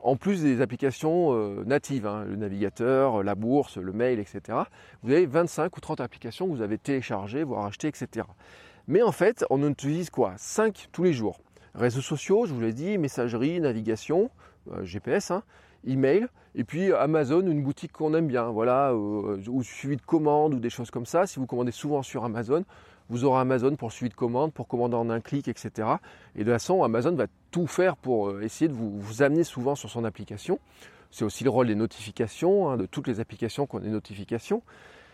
[0.00, 4.58] en plus des applications euh, natives, hein, le navigateur, la bourse, le mail, etc.
[5.02, 8.26] Vous avez 25 ou 30 applications que vous avez téléchargées, voire achetées, etc.
[8.88, 10.34] Mais en fait, on en utilise quoi?
[10.36, 11.40] 5 tous les jours.
[11.74, 14.30] Réseaux sociaux, je vous l'ai dit, messagerie, navigation,
[14.72, 15.42] euh, GPS, hein,
[15.86, 20.54] email, et puis Amazon, une boutique qu'on aime bien, voilà, euh, ou suivi de commandes
[20.54, 21.26] ou des choses comme ça.
[21.26, 22.64] Si vous commandez souvent sur Amazon,
[23.08, 25.70] vous aurez Amazon pour suivi de commandes, pour commander en un clic, etc.
[26.34, 29.74] Et de toute façon, Amazon va tout faire pour euh, essayer de vous, amener souvent
[29.74, 30.58] sur son application.
[31.10, 34.62] C'est aussi le rôle des notifications, hein, de toutes les applications qui ont des notifications.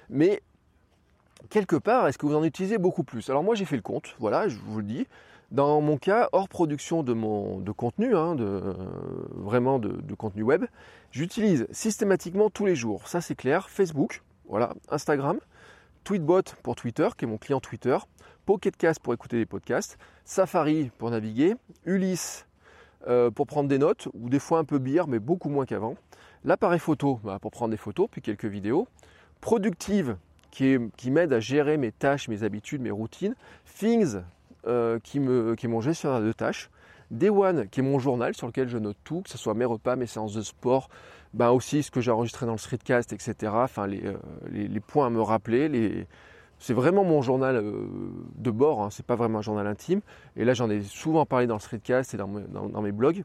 [0.08, 0.42] Mais
[1.50, 3.28] quelque part, est-ce que vous en utilisez beaucoup plus?
[3.30, 5.06] Alors moi j'ai fait le compte, voilà, je vous le dis.
[5.50, 8.74] Dans mon cas, hors production de, mon, contenu, hein, de,
[9.34, 10.64] vraiment de, de contenu web,
[11.10, 15.38] j'utilise systématiquement tous les jours, ça c'est clair, Facebook, voilà, Instagram,
[16.04, 17.96] Tweetbot pour Twitter, qui est mon client Twitter,
[18.46, 22.46] Pocketcast pour écouter des podcasts, Safari pour naviguer, Ulysse
[23.06, 25.96] euh, pour prendre des notes, ou des fois un peu bière, mais beaucoup moins qu'avant,
[26.44, 28.88] l'appareil photo bah, pour prendre des photos, puis quelques vidéos,
[29.40, 30.16] Productive
[30.52, 30.78] qui,
[31.10, 33.34] m'aide à gérer mes tâches, mes habitudes, mes routines,
[33.78, 34.18] Things
[34.66, 36.70] euh, qui, qui est mon gestionnaire de tâches,
[37.10, 39.64] Day One qui est mon journal sur lequel je note tout, que ce soit mes
[39.64, 40.88] repas, mes séances de sport,
[41.34, 43.52] ben aussi ce que j'ai enregistré dans le streetcast, etc.
[43.54, 44.14] Enfin, euh,
[44.50, 46.06] les, points à me rappeler.
[46.58, 47.88] C'est vraiment mon journal euh,
[48.36, 50.00] de bord, hein, c'est pas vraiment un journal intime.
[50.36, 53.24] Et là, j'en ai souvent parlé dans le streetcast et dans, mes blogs.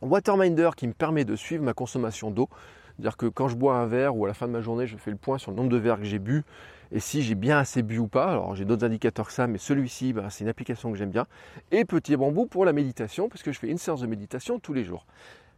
[0.00, 2.48] Waterminder qui me permet de suivre ma consommation d'eau.
[2.96, 4.96] C'est-à-dire que quand je bois un verre ou à la fin de ma journée, je
[4.96, 6.44] fais le point sur le nombre de verres que j'ai bu
[6.92, 8.30] et si j'ai bien assez bu ou pas.
[8.30, 11.26] Alors j'ai d'autres indicateurs que ça, mais celui-ci, ben, c'est une application que j'aime bien.
[11.70, 14.84] Et Petit Bambou pour la méditation, puisque je fais une séance de méditation tous les
[14.84, 15.06] jours.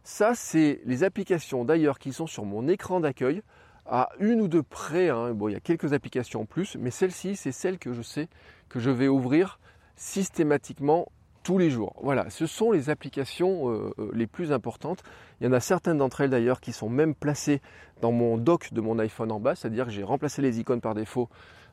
[0.03, 3.41] Ça, c'est les applications d'ailleurs qui sont sur mon écran d'accueil
[3.85, 5.09] à une ou deux près.
[5.09, 5.35] Hein.
[5.47, 8.27] Il y a quelques applications en plus, mais celle-ci, c'est celle que je sais
[8.69, 9.59] que je vais ouvrir
[9.95, 11.07] systématiquement
[11.43, 11.95] tous les jours.
[12.01, 15.03] Voilà, ce sont les applications euh, euh, les plus importantes.
[15.39, 17.61] Il y en a certaines d'entre elles d'ailleurs qui sont même placées
[18.01, 20.95] dans mon dock de mon iPhone en bas, c'est-à-dire que j'ai remplacé les icônes par
[20.95, 21.29] défaut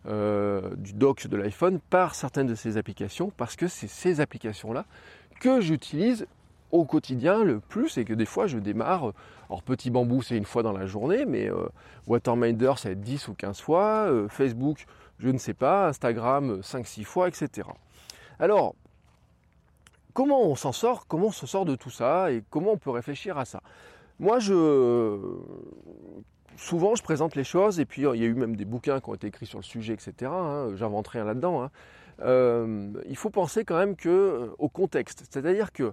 [0.07, 4.87] euh, du dock de l'iPhone par certaines de ces applications parce que c'est ces applications-là
[5.41, 6.27] que j'utilise
[6.73, 9.13] au quotidien le plus et que des fois je démarre.
[9.49, 11.69] Alors petit bambou c'est une fois dans la journée, mais euh,
[12.07, 14.87] Waterminder ça va être 10 ou 15 fois, euh, Facebook
[15.19, 17.69] je ne sais pas, Instagram 5-6 fois, etc.
[18.39, 18.75] Alors,
[20.15, 22.91] comment on s'en sort Comment on se sort de tout ça et comment on peut
[22.91, 23.61] réfléchir à ça?
[24.19, 25.19] Moi je
[26.57, 29.09] souvent je présente les choses et puis il y a eu même des bouquins qui
[29.09, 30.31] ont été écrits sur le sujet, etc.
[30.33, 31.63] Hein, J'invente rien là-dedans.
[31.63, 31.71] Hein.
[32.23, 35.93] Euh, il faut penser quand même que au contexte, c'est-à-dire que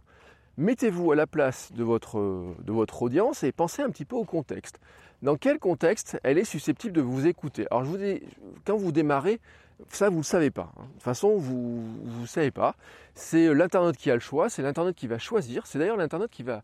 [0.58, 2.20] mettez-vous à la place de votre,
[2.63, 4.80] de votre audience et pensez un petit peu au contexte.
[5.22, 7.65] Dans quel contexte elle est susceptible de vous écouter?
[7.72, 8.22] Alors je vous dis,
[8.65, 9.39] quand vous démarrez,
[9.89, 10.72] ça vous ne le savez pas.
[10.78, 10.84] Hein.
[10.88, 11.84] De toute façon, vous
[12.22, 12.76] ne savez pas.
[13.15, 16.43] C'est l'Internet qui a le choix, c'est l'Internet qui va choisir, c'est d'ailleurs l'Internet qui
[16.43, 16.63] va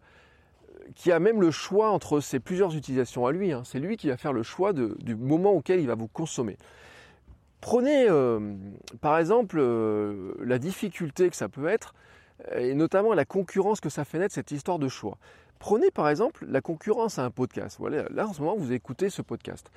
[0.96, 3.54] qui a même le choix entre ces plusieurs utilisations à lui.
[3.54, 3.62] Hein.
[3.64, 6.58] C'est lui qui va faire le choix du moment auquel il va vous consommer.
[7.62, 8.56] Prenez euh,
[9.00, 11.94] par exemple euh, la difficulté que ça peut être
[12.56, 15.18] et notamment la concurrence que ça fait naître cette histoire de choix.
[15.60, 17.78] Prenez par exemple la concurrence à un podcast.
[17.80, 19.70] Voilà, là en ce moment vous écoutez ce podcast.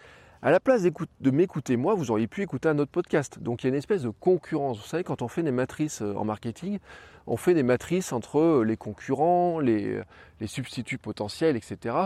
[0.42, 3.38] À la place de m'écouter moi, vous auriez pu écouter un autre podcast.
[3.40, 4.78] Donc il y a une espèce de concurrence.
[4.78, 6.78] Vous savez, quand on fait des matrices euh, en marketing,
[7.26, 10.00] on fait des matrices entre euh, les concurrents, les,
[10.40, 11.96] les substituts potentiels, etc.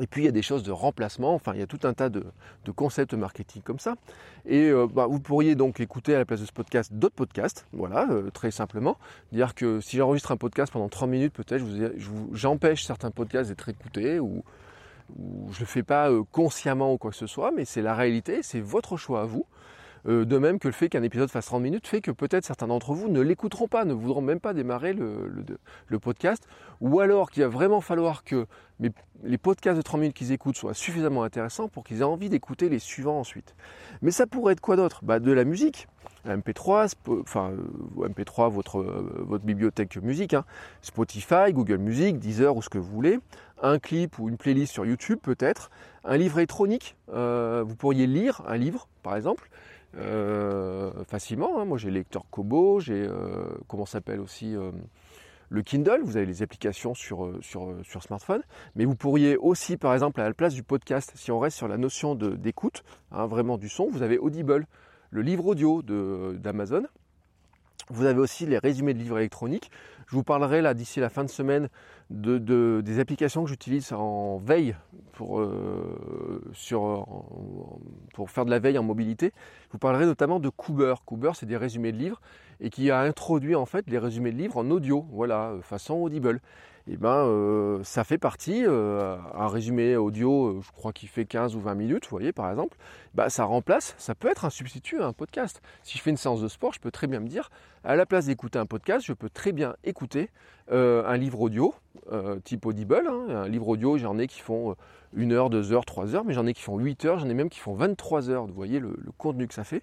[0.00, 1.94] Et puis il y a des choses de remplacement, enfin il y a tout un
[1.94, 2.24] tas de,
[2.74, 3.94] concepts marketing comme ça.
[4.46, 7.66] Et euh, bah, vous pourriez donc écouter à la place de ce podcast d'autres podcasts,
[7.72, 8.98] voilà, euh, très simplement.
[9.32, 11.64] Dire que si j'enregistre un podcast pendant 30 minutes, peut-être
[12.32, 14.42] j'empêche certains podcasts d'être écoutés ou,
[15.50, 17.94] je ne le fais pas euh, consciemment ou quoi que ce soit, mais c'est la
[17.94, 19.46] réalité, c'est votre choix à vous.
[20.06, 22.66] Euh, de même que le fait qu'un épisode fasse 30 minutes fait que peut-être certains
[22.66, 26.46] d'entre vous ne l'écouteront pas, ne voudront même pas démarrer le, podcast,
[26.80, 28.46] ou alors qu'il va vraiment falloir que
[28.80, 32.68] les podcasts de 30 minutes qu'ils écoutent soient suffisamment intéressants pour qu'ils aient envie d'écouter
[32.68, 33.54] les suivants ensuite.
[34.02, 35.00] Mais ça pourrait être quoi d'autre?
[35.02, 35.86] Bah, De la musique,
[36.26, 40.44] MP3, enfin euh, MP3, votre, euh, votre bibliothèque musique, hein.
[40.82, 43.20] Spotify, Google Music, Deezer ou ce que vous voulez,
[43.62, 45.70] un clip ou une playlist sur YouTube peut-être,
[46.04, 49.48] un livre électronique, vous pourriez lire un livre par exemple,
[51.06, 51.60] facilement.
[51.60, 51.64] Hein.
[51.64, 54.70] Moi j'ai le lecteur Kobo, j'ai euh, comment s'appelle aussi euh,
[55.48, 57.30] le Kindle, vous avez les applications sur,
[58.00, 58.42] smartphone,
[58.74, 61.68] mais vous pourriez aussi, par exemple, à la place du podcast, si on reste sur
[61.68, 64.66] la notion d'écoute, hein, vraiment du son, vous avez Audible,
[65.10, 66.84] le livre audio d'Amazon.
[67.90, 69.70] Vous avez aussi les résumés de livres électroniques.
[70.06, 71.68] Je vous parlerai là d'ici la fin de semaine
[72.10, 74.76] de, des applications que j'utilise en veille
[75.12, 77.06] pour, euh, sur,
[78.12, 79.32] pour faire de la veille en mobilité.
[79.68, 80.94] Je vous parlerai notamment de Cooper.
[81.06, 82.20] Cooper, c'est des résumés de livres
[82.60, 86.40] et qui a introduit en fait les résumés de livres en audio, voilà, façon audible.
[86.86, 91.74] et ben ça fait partie, un résumé audio, je crois qu'il fait 15 ou 20
[91.74, 92.76] minutes, vous voyez par exemple,
[93.14, 95.62] bah, ça remplace, ça peut être un substitut à un podcast.
[95.82, 97.50] Si je fais une séance de sport, je peux très bien me dire,
[97.82, 100.30] à la place d'écouter un podcast, je peux très bien écouter
[100.70, 101.74] un livre audio,
[102.44, 103.26] type Audible, hein.
[103.28, 104.74] un livre audio, j'en ai qui font
[105.16, 107.34] une heure, deux heures, trois heures, mais j'en ai qui font 8 heures, j'en ai
[107.34, 109.82] même qui font 23 heures, vous voyez le, contenu que ça fait.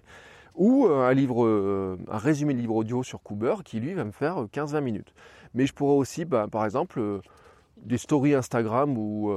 [0.54, 4.04] Ou euh, un, livre, euh, un résumé de livre audio sur Cooper qui lui va
[4.04, 5.14] me faire 15-20 minutes.
[5.54, 7.20] Mais je pourrais aussi, bah, par exemple, euh,
[7.78, 9.32] des stories Instagram ou,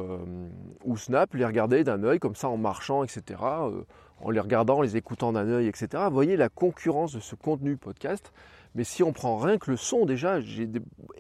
[0.84, 3.42] ou Snap, les regarder d'un œil comme ça en marchant, etc.
[3.42, 6.04] en les regardant, en les écoutant d'un œil, etc.
[6.10, 8.32] Vous voyez la concurrence de ce contenu podcast.
[8.76, 10.70] Mais si on prend rien que le son, déjà, j'ai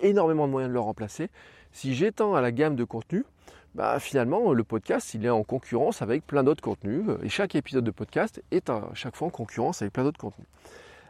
[0.02, 1.30] énormément de moyens de le remplacer.
[1.72, 3.26] Si j'étends à la gamme de contenu,
[3.74, 7.04] bah, finalement, le podcast, il est en concurrence avec plein d'autres contenus.
[7.24, 10.48] Et chaque épisode de podcast est à chaque fois en concurrence avec plein d'autres contenus.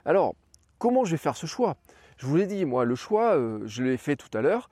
[0.06, 0.36] Alors,
[0.78, 1.76] comment je vais faire ce choix?
[2.18, 4.70] Je vous l'ai dit, moi, le choix, euh, je l'ai fait tout à l'heure.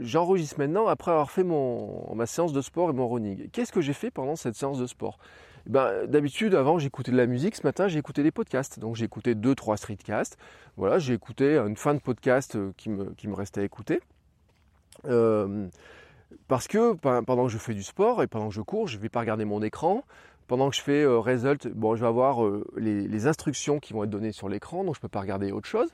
[0.00, 3.48] J'enregistre maintenant après avoir fait ma séance de sport et mon running.
[3.50, 5.18] Qu'est-ce que j'ai fait pendant cette séance de sport?
[5.68, 7.54] Ben, D'habitude, avant, j'écoutais de la musique.
[7.54, 8.78] Ce matin, j'ai écouté des podcasts.
[8.78, 10.38] Donc, j'ai écouté 2-3 streetcasts.
[10.76, 14.00] Voilà, j'ai écouté une fin de podcast euh, qui me, restait à écouter.
[15.04, 15.68] Euh,
[16.48, 19.02] parce que pendant que je fais du sport et pendant que je cours, je ne
[19.02, 20.04] vais pas regarder mon écran.
[20.46, 24.04] Pendant que je fais euh, Result, bon, je vais avoir euh, les, instructions qui vont
[24.04, 25.90] être données sur l'écran, donc je ne peux pas regarder autre chose.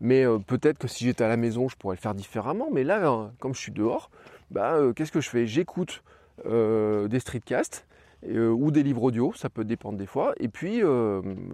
[0.00, 2.68] Mais peut-être que si j'étais à la maison, je pourrais le faire différemment.
[2.72, 4.10] Mais là, hein, comme je suis dehors,
[4.50, 5.46] bah, qu'est-ce que je fais?
[5.46, 6.02] J'écoute
[6.46, 7.87] des streetcasts
[8.26, 10.34] ou des livres audio, ça peut dépendre des fois.
[10.40, 10.82] Et puis,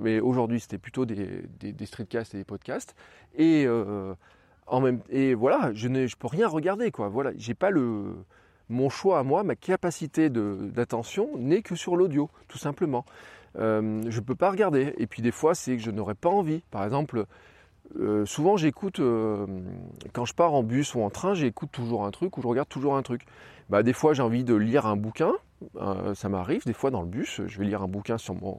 [0.00, 2.94] mais aujourd'hui, c'était plutôt des, des, streetcasts et des podcasts.
[3.36, 3.66] Et
[4.72, 7.08] même, et voilà, je ne je peux rien regarder quoi.
[7.08, 8.14] Voilà, j'ai pas le
[8.68, 13.04] mon choix à moi, ma capacité d'attention n'est que sur l'audio, tout simplement.
[13.58, 14.94] Euh, je ne peux pas regarder.
[14.98, 16.62] Et puis des fois, c'est que je n'aurais pas envie.
[16.70, 17.26] Par exemple,
[18.00, 19.46] euh, souvent j'écoute, euh,
[20.12, 22.68] quand je pars en bus ou en train, j'écoute toujours un truc ou je regarde
[22.68, 23.26] toujours un truc.
[23.70, 25.32] Bah, des fois, j'ai envie de lire un bouquin.
[26.14, 26.64] Ça m'arrive.
[26.64, 28.58] Des fois, dans le bus, je vais lire un bouquin sur mon,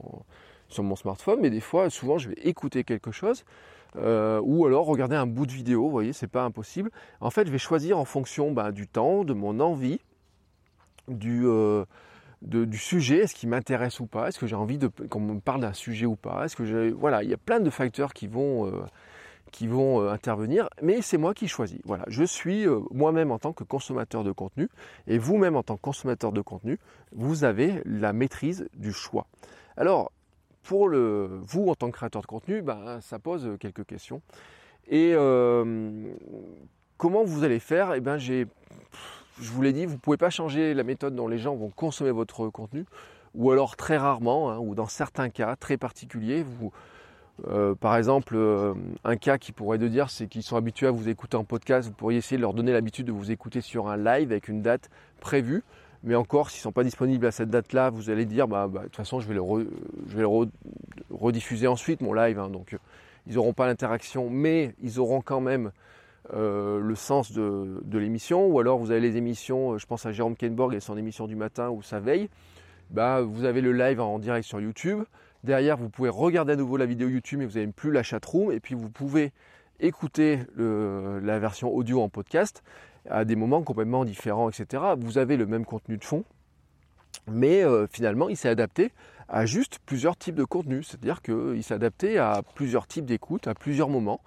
[0.68, 1.38] sur mon smartphone.
[1.40, 3.44] Mais des fois, souvent, je vais écouter quelque chose.
[3.98, 6.90] Euh, ou alors regarder un bout de vidéo, vous voyez, c'est pas impossible.
[7.20, 10.00] En fait, je vais choisir en fonction ben, du temps, de mon envie,
[11.08, 11.84] du, euh,
[12.42, 15.62] du sujet, est-ce qu'il m'intéresse ou pas, est-ce que j'ai envie de qu'on me parle
[15.62, 18.26] d'un sujet ou pas, est-ce que j'ai, voilà, il y a plein de facteurs qui
[18.26, 18.84] vont, euh,
[19.52, 21.80] qui vont intervenir, mais c'est moi qui choisis.
[21.84, 24.68] Voilà, je suis moi-même en tant que consommateur de contenu,
[25.06, 26.78] et vous-même en tant que consommateur de contenu,
[27.12, 29.26] vous avez la maîtrise du choix.
[29.76, 30.10] Alors,
[30.66, 34.20] pour le, vous, en tant que créateur de contenu, bah, ça pose quelques questions.
[34.88, 36.12] Et euh,
[36.96, 37.94] comment vous allez faire?
[37.94, 38.46] Eh ben, Je
[39.38, 42.10] vous l'ai dit, vous ne pouvez pas changer la méthode dont les gens vont consommer
[42.10, 42.84] votre contenu,
[43.34, 46.42] ou alors très rarement, hein, ou dans certains cas très particuliers.
[46.42, 46.72] Vous,
[47.48, 50.90] euh, par exemple, euh, un cas qui pourrait de dire, c'est qu'ils sont habitués à
[50.90, 51.88] vous écouter en podcast.
[51.88, 54.62] Vous pourriez essayer de leur donner l'habitude de vous écouter sur un live avec une
[54.62, 55.62] date prévue.
[56.02, 58.80] Mais encore, s'ils ne sont pas disponibles à cette date-là, vous allez dire, bah, bah,
[58.80, 60.28] de toute façon, je vais le,
[61.10, 62.38] rediffuser ensuite, mon live.
[62.38, 62.48] Hein.
[62.48, 62.76] donc,
[63.26, 65.72] ils n'auront pas l'interaction, mais ils auront quand même
[66.34, 68.46] euh, le sens de, l'émission.
[68.46, 71.26] Ou alors, vous avez les émissions, euh, je pense à Jérôme Kenborg et son émission
[71.26, 72.28] du matin où ça veille.
[72.90, 75.02] Bah, vous avez le live en direct sur YouTube.
[75.46, 78.50] Derrière, vous pouvez regarder à nouveau la vidéo YouTube, mais vous n'avez plus la chatroom.
[78.50, 79.32] Et puis, vous pouvez
[79.78, 82.64] écouter la version audio en podcast
[83.08, 84.82] à des moments complètement différents, etc.
[84.98, 86.24] Vous avez le même contenu de fond,
[87.30, 88.90] mais euh, finalement, il s'est adapté
[89.28, 90.88] à juste plusieurs types de contenus.
[90.88, 94.22] C'est-à-dire qu'il s'est adapté à plusieurs types d'écoute, à plusieurs moments,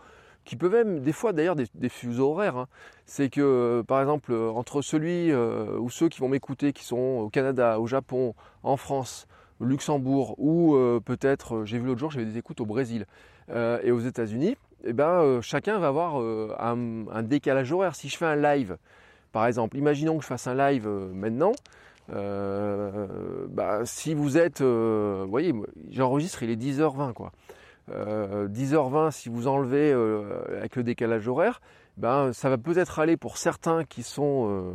[0.46, 2.56] qui peuvent même des fois d'ailleurs des, fuseaux horaires.
[2.56, 2.68] Hein.
[3.06, 7.30] C'est que, par exemple, entre celui euh, ou ceux qui vont m'écouter, qui sont au
[7.30, 9.28] Canada, au Japon, en France,
[9.60, 13.06] Luxembourg, ou euh, peut-être, j'ai vu l'autre jour, j'avais des écoutes au Brésil
[13.84, 17.96] et aux États-Unis, eh ben, euh, chacun va avoir euh, un, décalage horaire.
[17.96, 18.78] Si je fais un live,
[19.32, 21.52] par exemple, imaginons que je fasse un live euh, maintenant,
[22.08, 25.54] bah, si vous êtes, vous voyez,
[25.92, 27.32] j'enregistre, il est 10h20 quoi.
[27.92, 29.94] 10h20, si vous enlevez
[30.58, 31.62] avec le décalage horaire,
[32.00, 34.74] ben, ça va peut-être aller pour certains qui sont,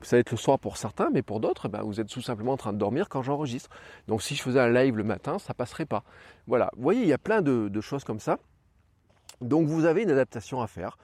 [0.00, 2.52] ça va être le soir pour certains, mais pour d'autres, ben, vous êtes tout simplement
[2.52, 3.70] en train de dormir quand j'enregistre.
[4.08, 6.02] Donc si je faisais un live le matin, ça passerait pas.
[6.46, 8.38] Voilà, vous voyez, il y a plein de choses comme ça.
[9.40, 10.96] Donc vous avez une adaptation à faire.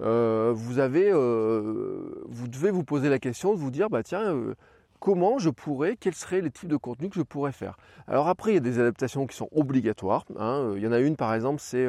[0.00, 4.34] Euh, vous, avez, euh, vous devez vous poser la question de vous dire, bah tiens,
[4.34, 4.54] euh,
[4.98, 7.76] comment je pourrais, quels seraient les types de contenus que je pourrais faire?
[8.08, 10.24] Alors après, il y a des adaptations qui sont obligatoires.
[10.38, 10.72] Hein.
[10.76, 11.86] Il y en a une, par exemple, c'est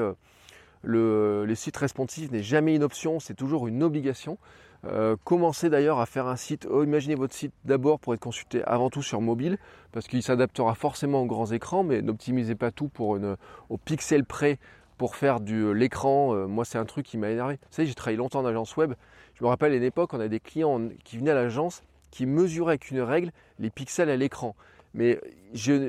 [0.86, 4.38] le, les sites responsifs n'est jamais une option, c'est toujours une obligation.
[5.24, 8.89] commencez d'ailleurs à faire un site, oh, imaginez votre site d'abord pour être consulté avant
[8.89, 9.58] tout sur mobile,
[9.91, 14.60] parce qu'il s'adaptera forcément aux grands écrans, mais n'optimisez pas tout au pixel près
[14.98, 16.48] pour faire de l'écran.
[16.48, 17.56] moi, c'est un truc qui m'a énervé.
[17.56, 18.93] Vous savez, j'ai travaillé longtemps en agence web.
[19.34, 22.26] Je me rappelle à une époque, on a des clients qui venaient à l'agence qui
[22.26, 24.56] mesuraient avec une règle les pixels à l'écran.
[24.93, 25.19] Mais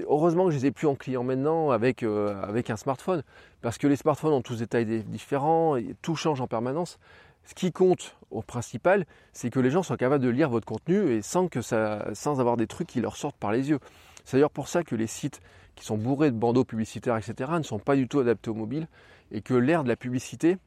[0.09, 3.23] heureusement que je les ai plus en client maintenant avec un smartphone,
[3.67, 7.01] parce que les smartphones ont tous des tailles différents, et tout change en permanence.
[7.47, 11.11] Ce qui compte au principal, c'est que les gens soient capables de lire votre contenu
[11.11, 13.81] et sans, que sans avoir des trucs qui leur sortent par les yeux.
[14.25, 15.41] C'est d'ailleurs pour ça que les sites
[15.75, 18.87] qui sont bourrés de bandeaux publicitaires, etc., ne sont pas du tout adaptés aux mobiles
[19.33, 20.59] et que l'ère de la publicité,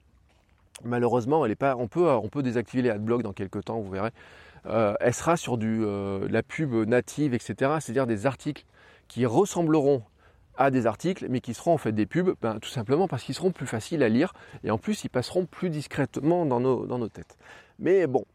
[0.83, 3.91] malheureusement, elle est pas, on, peut, on peut désactiver les adblocks dans quelques temps, vous
[3.91, 4.11] verrez.
[4.65, 8.65] Euh, elle sera sur du, euh, la pub native, etc., c'est-à-dire des articles
[9.07, 10.03] qui ressembleront
[10.59, 13.33] à des articles, mais qui seront en fait des pubs, ben, tout simplement parce qu'ils
[13.33, 14.33] seront plus faciles à lire
[14.65, 17.37] et en plus ils passeront plus discrètement dans nos, dans nos têtes.
[17.79, 18.25] Mais bon,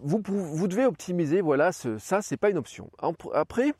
[0.00, 2.90] vous, vous devez optimiser, voilà, ce, ça c'est pas une option.
[3.34, 3.74] Après,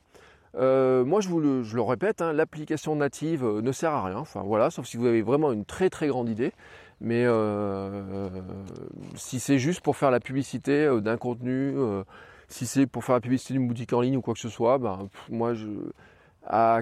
[0.57, 4.04] euh, moi je, vous le, je le répète, hein, l'application native euh, ne sert à
[4.04, 6.52] rien, enfin voilà, sauf si vous avez vraiment une très très grande idée.
[7.00, 8.28] Mais euh,
[9.14, 11.74] si c'est juste pour faire la publicité d'un contenu,
[12.48, 14.78] si c'est pour faire la publicité d'une boutique en ligne ou quoi que ce soit,
[14.78, 15.66] ben, moi je,
[16.46, 16.80] à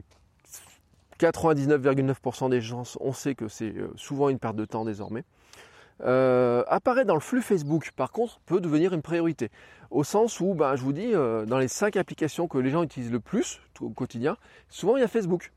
[1.30, 5.24] 99,9% des gens, on sait que c'est euh, souvent une perte de temps désormais.
[6.02, 9.50] Euh, apparaît dans le flux Facebook, par contre, peut devenir une priorité.
[9.90, 12.82] Au sens où, ben, je vous dis, euh, dans les 5 applications que les gens
[12.82, 14.36] utilisent le plus au quotidien,
[14.68, 15.52] souvent il y a Facebook.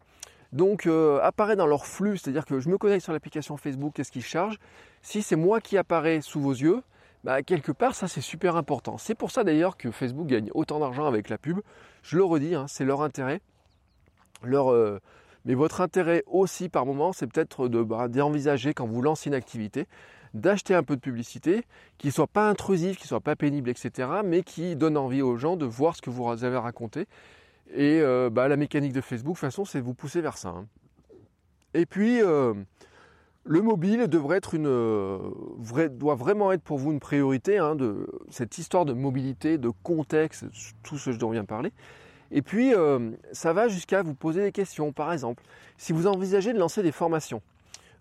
[0.54, 0.88] Donc,
[1.22, 4.58] apparaît dans leur flux, c'est-à-dire que je me connecte sur l'application Facebook, qu'est-ce qui charge?
[5.02, 6.82] Si c'est moi qui apparaît sous vos yeux,
[7.26, 8.98] bah, quelque part, ça c'est super important.
[8.98, 11.60] C'est pour ça d'ailleurs que Facebook gagne autant d'argent avec la pub.
[12.04, 13.42] Je le redis, hein, c'est leur intérêt.
[14.44, 14.72] Leur,
[15.46, 19.88] mais votre intérêt aussi par moment, c'est peut-être bah, d'envisager quand vous lancez une activité,
[20.34, 21.64] d'acheter un peu de publicité,
[21.98, 25.22] qui ne soit pas intrusive, qui ne soit pas pénible, etc., mais qui donne envie
[25.22, 27.08] aux gens de voir ce que vous avez raconté.
[27.74, 30.38] Et euh, bah, la mécanique de Facebook, de toute façon, c'est de vous pousser vers
[30.38, 30.50] ça.
[30.50, 30.68] Hein.
[31.74, 32.54] Et puis, euh,
[33.44, 35.20] le mobile euh,
[35.90, 40.46] doit vraiment être pour vous une priorité, hein, de cette histoire de mobilité, de contexte,
[40.84, 41.72] tout ce dont je viens de parler.
[42.36, 44.92] Et puis, euh, ça va jusqu'à vous poser des questions.
[44.92, 45.42] Par exemple,
[45.78, 47.42] si vous envisagez de lancer des formations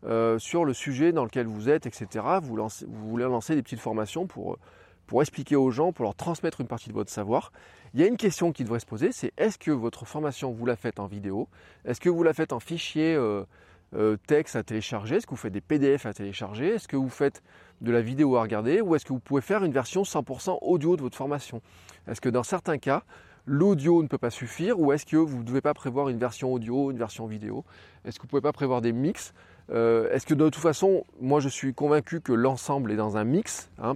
[0.05, 4.27] euh, sur le sujet dans lequel vous êtes, etc., vous, voulez lancer des petites formations
[4.27, 4.59] pour,
[5.07, 7.53] pour expliquer aux gens, pour leur transmettre une partie de votre savoir,
[7.95, 10.67] il y a une question qui devrait se poser, c'est est-ce que votre formation, vous
[10.67, 11.49] la faites en vidéo?
[11.85, 15.15] Est-ce que vous la faites en fichier euh, texte à télécharger?
[15.15, 16.71] Est-ce que vous faites des PDF à télécharger?
[16.71, 17.41] Est-ce que vous faites
[17.83, 18.81] de la vidéo à regarder?
[18.81, 21.63] Ou est-ce que vous pouvez faire une version 100% audio de votre formation?
[22.09, 23.05] Est-ce que dans certains cas,
[23.47, 26.53] l'audio ne peut pas suffire ou est-ce que vous ne devez pas prévoir une version
[26.53, 27.65] audio, une version vidéo?
[28.05, 29.35] Est-ce que vous ne pouvez pas prévoir des mix?
[29.71, 33.25] Euh, Est-ce que de toute façon, moi je suis convaincu que l'ensemble est dans un
[33.25, 33.95] mix, hein,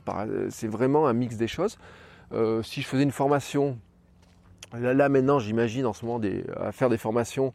[0.50, 1.78] c'est vraiment un mix des choses.
[2.32, 3.78] Euh, si je faisais une formation,
[4.72, 6.20] là, maintenant j'imagine en ce moment
[6.56, 7.52] à faire des formations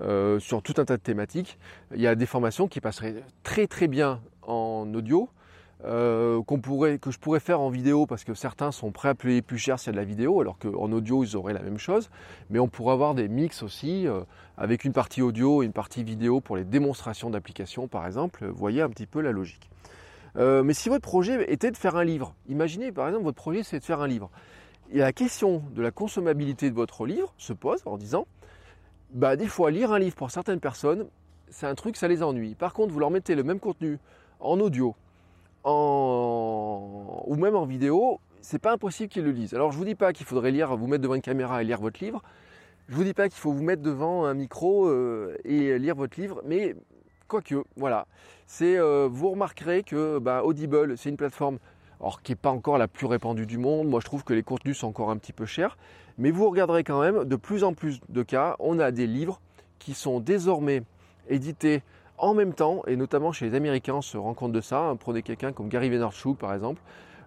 [0.00, 1.58] euh, sur tout un tas de thématiques,
[1.94, 5.28] il y a des formations qui passeraient très très bien en audio,
[5.84, 9.58] euh, que je pourrais faire en vidéo parce que certains sont prêts à payer plus
[9.58, 12.10] cher s'il y a de la vidéo, alors qu'en audio ils auraient la même chose.
[12.50, 14.22] Mais on pourrait avoir des mix aussi euh,
[14.56, 18.46] avec une partie audio et une partie vidéo pour les démonstrations d'applications par exemple.
[18.46, 19.70] Voyez un petit peu la logique.
[20.36, 23.62] Euh, mais si votre projet était de faire un livre, imaginez par exemple votre projet
[23.62, 24.30] c'est de faire un livre.
[24.90, 28.26] Et la question de la consommabilité de votre livre se pose en disant,
[29.12, 31.06] bah des fois lire un livre pour certaines personnes,
[31.50, 32.54] c'est un truc, ça les ennuie.
[32.54, 33.98] Par contre, vous leur mettez le même contenu
[34.40, 34.94] en audio,
[35.64, 39.54] ou même en vidéo, c'est pas impossible qu'ils le lisent.
[39.54, 41.80] Alors je vous dis pas qu'il faudrait lire, vous mettre devant une caméra et lire
[41.80, 42.22] votre livre.
[42.88, 46.20] Je vous dis pas qu'il faut vous mettre devant un micro euh, et lire votre
[46.20, 46.76] livre, mais
[47.28, 48.06] quoique, voilà.
[48.46, 51.58] C'est, euh, vous remarquerez que bah, Audible, c'est une plateforme
[52.00, 53.88] alors, qui n'est pas encore la plus répandue du monde.
[53.88, 55.78] Moi, je trouve que les contenus sont encore un petit peu chers.
[56.18, 59.40] Mais vous regarderez quand même, de plus en plus de cas, on a des livres
[59.78, 60.82] qui sont désormais
[61.28, 61.82] édités
[62.18, 64.94] en même temps, et notamment chez les Américains, on se rend compte de ça.
[65.00, 66.80] Prenez quelqu'un comme Gary Vaynerchuk par exemple.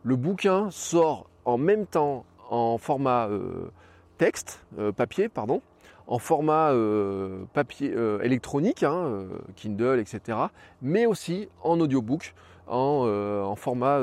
[0.04, 3.71] Le bouquin sort en même temps en format euh,
[4.17, 5.62] texte, euh, papier, pardon,
[6.08, 10.38] en format euh, papier électronique, hein, Kindle, etc.,
[10.82, 12.34] mais aussi en audiobook,
[12.67, 14.02] en, format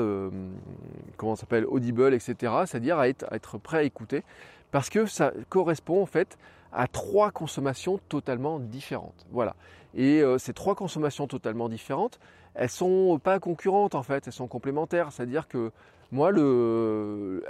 [1.17, 4.23] comment s'appelle Audible, etc., c'est-à-dire à être, à être prêt à écouter,
[4.71, 6.37] parce que ça correspond en fait
[6.71, 9.25] à trois consommations totalement différentes.
[9.31, 9.55] Voilà.
[9.95, 12.19] Et euh, ces trois consommations totalement différentes,
[12.53, 15.11] elles sont pas concurrentes en fait, elles sont complémentaires.
[15.11, 15.71] C'est-à-dire que
[16.11, 16.31] moi,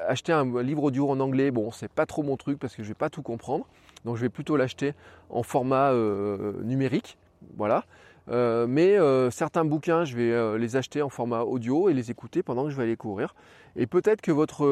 [0.08, 2.88] acheter un livre audio en anglais, bon, c'est pas trop mon truc parce que je
[2.88, 3.68] vais pas tout comprendre.
[4.06, 4.94] Donc je vais plutôt l'acheter
[5.30, 7.18] en format euh, numérique.
[7.58, 7.84] Voilà.
[8.28, 8.98] Euh, mais
[9.32, 12.78] certains bouquins, je vais les acheter en format audio et les écouter pendant que je
[12.78, 13.36] vais aller courir.
[13.76, 14.66] Et peut-être que votre,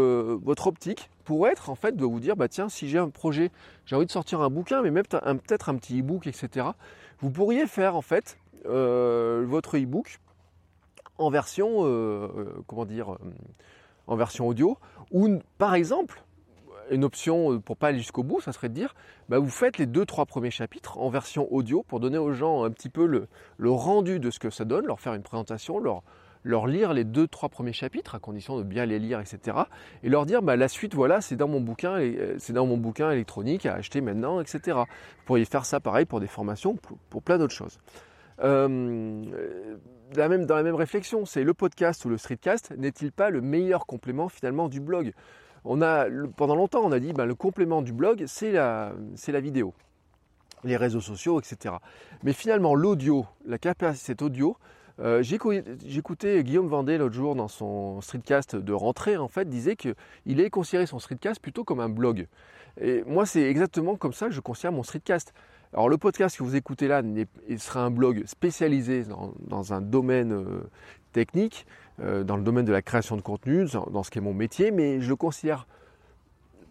[0.44, 3.52] votre optique pourrait être en fait de vous dire, bah tiens, si j'ai un projet,
[3.86, 6.68] j'ai envie de sortir un bouquin, mais même peut-être un petit e-book, etc.
[7.24, 10.20] Vous pourriez faire en fait votre e-book
[11.18, 11.84] en version,
[12.68, 13.18] comment dire,
[14.08, 14.78] en version audio,
[15.12, 16.22] ou par exemple,
[16.92, 18.94] une option pour pas aller jusqu'au bout, ça serait de dire,
[19.30, 22.66] bah, vous faites les deux trois premiers chapitres en version audio pour donner aux gens
[22.66, 25.80] un petit peu le, le rendu de ce que ça donne, leur faire une présentation,
[25.80, 26.04] leur,
[26.44, 29.58] leur lire les deux, trois premiers chapitres, à condition de bien les lire, etc.
[30.04, 32.78] Et leur dire, bah, la suite, voilà, c'est dans mon bouquin, euh, c'est dans mon
[32.78, 34.78] bouquin électronique à acheter maintenant, etc.
[34.78, 36.76] Vous pourriez faire ça pareil pour des formations,
[37.10, 37.80] pour, plein d'autres choses.
[38.44, 39.24] Euh,
[40.16, 43.42] la même, dans la même réflexion, c'est le podcast ou le streetcast n'est-il pas le
[43.42, 45.14] meilleur complément finalement du blog?
[45.66, 48.94] On a, Pendant longtemps, on a dit bah, le complément du blog, c'est la,
[49.28, 49.74] la vidéo,
[50.64, 51.76] les réseaux sociaux, etc.
[52.24, 54.58] Mais finalement, l'audio, la capacité audio,
[55.00, 60.40] euh, J'écoutais Guillaume Vendée l'autre jour dans son streetcast de rentrée, en fait, disait qu'il
[60.40, 62.28] est considéré son streetcast plutôt comme un blog.
[62.80, 65.34] Et moi, c'est exactement comme ça que je considère mon streetcast.
[65.74, 67.02] Alors, le podcast que vous écoutez là
[67.50, 69.06] il sera un blog spécialisé
[69.48, 70.70] dans, un domaine euh,
[71.14, 71.66] technique,
[72.00, 74.70] euh, dans le domaine de la création de contenu, dans, ce qui est mon métier,
[74.70, 75.68] mais je le considère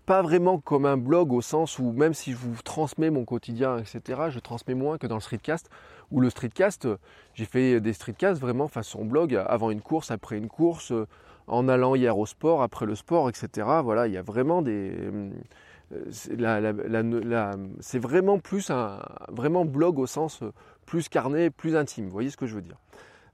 [0.06, 3.78] pas vraiment comme un blog au sens où même si je vous transmets mon quotidien,
[3.78, 5.70] etc., je transmets moins que dans le streetcast
[6.10, 6.88] ou le streetcast,
[7.34, 10.92] j'ai fait des streetcasts vraiment façon blog, avant une course, après une course,
[11.46, 13.66] en allant hier au sport, après le sport, etc.
[13.82, 14.92] Voilà, il y a vraiment des...
[14.94, 15.30] Euh,
[17.80, 20.40] c'est vraiment plus un vraiment blog au sens
[20.86, 22.06] plus carnet, plus intime.
[22.06, 22.78] Vous voyez ce que je veux dire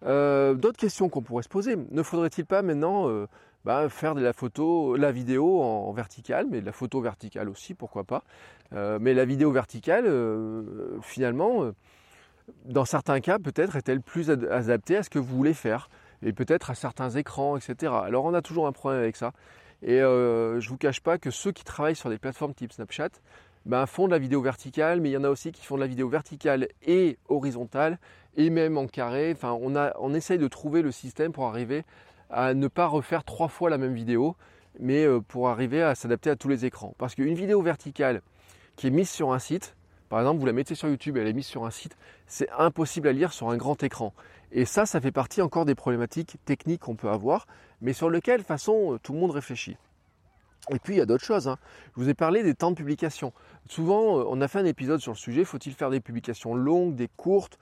[0.04, 1.76] euh, D'autres questions qu'on pourrait se poser.
[1.90, 3.26] Ne faudrait-il pas maintenant euh,
[3.68, 7.74] bah, faire de la photo, la vidéo en verticale, mais de la photo verticale aussi,
[7.74, 8.24] pourquoi pas.
[8.72, 10.10] mais la vidéo verticale,
[11.02, 11.72] finalement,
[12.64, 15.88] dans certains cas, peut-être est-elle plus adaptée à ce que vous voulez faire,
[16.22, 17.92] et peut-être à certains écrans, etc.
[18.04, 19.32] Alors on a toujours un problème avec ça.
[19.82, 22.72] Et euh, je ne vous cache pas que ceux qui travaillent sur des plateformes type
[22.72, 23.10] Snapchat
[23.66, 25.80] ben, font de la vidéo verticale, mais il y en a aussi qui font de
[25.80, 27.98] la vidéo verticale et horizontale,
[28.36, 29.32] et même en carré.
[29.32, 31.84] Enfin, on, a, on essaye de trouver le système pour arriver
[32.31, 34.37] à ne pas refaire trois fois la même vidéo,
[34.79, 36.95] mais euh, pour arriver à s'adapter à tous les écrans.
[36.99, 38.22] Parce qu'une vidéo verticale
[38.76, 39.74] qui est mise sur un site,
[40.09, 43.09] par exemple, vous la mettez sur YouTube elle est mise sur un site, c'est impossible
[43.09, 44.14] à lire sur un grand écran.
[44.53, 47.47] Et ça, ça fait partie encore des problématiques techniques qu'on peut avoir,
[47.83, 49.76] mais sur lesquelles, de toute façon, euh, tout le monde réfléchit.
[50.70, 51.49] Et puis il y a d'autres choses.
[51.49, 51.57] Hein.
[51.97, 53.33] Je vous ai parlé des temps de publication.
[53.68, 55.45] Souvent, euh, on a fait un épisode sur le sujet.
[55.45, 57.59] Faut-il faire des publications longues, des courtes?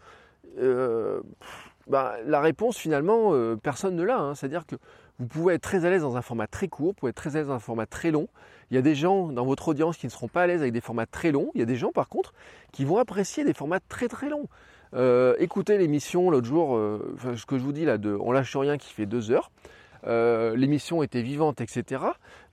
[1.86, 3.32] Bah, La réponse, finalement,
[3.62, 4.18] personne ne l'a.
[4.18, 4.34] Hein.
[4.34, 4.76] C'est-à-dire que
[5.18, 7.36] vous pouvez être très à l'aise dans un format très court, vous pouvez être très
[7.36, 8.28] à l'aise dans un format très long.
[8.70, 10.72] Il y a des gens dans votre audience qui ne seront pas à l'aise avec
[10.72, 11.50] des formats très longs.
[11.54, 12.34] Il y a des gens par contre
[12.72, 14.48] qui vont apprécier des formats très très longs.
[14.94, 18.56] Euh, écoutez l'émission l'autre jour, euh, ce que je vous dis là, de On lâche
[18.56, 19.50] rien qui fait deux heures.
[20.06, 22.02] Euh, l'émission était vivante, etc.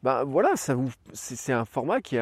[0.01, 2.17] Ben voilà, c'est un format qui,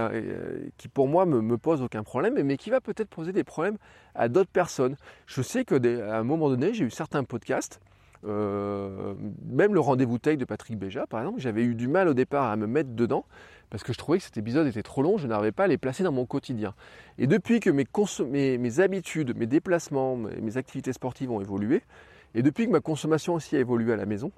[0.78, 3.78] qui pour moi me, me, pose aucun problème, mais qui va peut-être poser des problèmes
[4.14, 4.98] à d'autres personnes.
[5.26, 5.76] Je sais que
[6.10, 7.80] à un moment donné, j'ai eu certains podcasts
[8.24, 9.16] euh,
[9.46, 12.52] même le rendez-vous tech de Patrick Béja, par exemple, j'avais eu du mal au départ
[12.52, 13.26] à me mettre dedans
[13.70, 15.78] parce que je trouvais que cet épisode était trop long, je n'arrivais pas à les
[15.78, 16.74] placer dans mon quotidien.
[17.18, 21.82] Et depuis que mes, habitudes, mes déplacements, mes, activités sportives ont évolué,
[22.36, 24.34] et depuis que ma consommation aussi a évolué à la maison,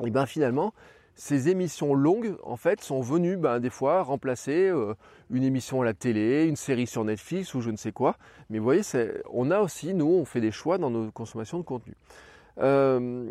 [0.00, 0.72] et eh bien finalement,
[1.18, 4.94] ces émissions longues, en fait, sont venues ben, des fois remplacer euh,
[5.30, 8.16] une émission à la télé, une série sur Netflix ou je ne sais quoi.
[8.50, 8.82] Mais vous voyez,
[9.32, 11.94] on a aussi, nous, on fait des choix dans nos consommations de contenu.
[12.60, 13.26] Euh,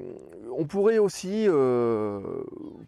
[0.57, 2.19] on pourrait aussi euh,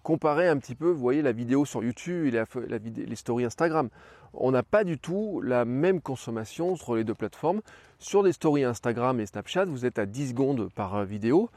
[0.04, 3.88] comparer un petit peu, vous voyez, la vidéo sur YouTube et les stories Instagram.
[4.34, 7.62] On n'a pas du tout la même consommation sur les deux plateformes.
[8.00, 11.50] Sur les stories Instagram et Snapchat, vous êtes à 10 secondes par vidéo.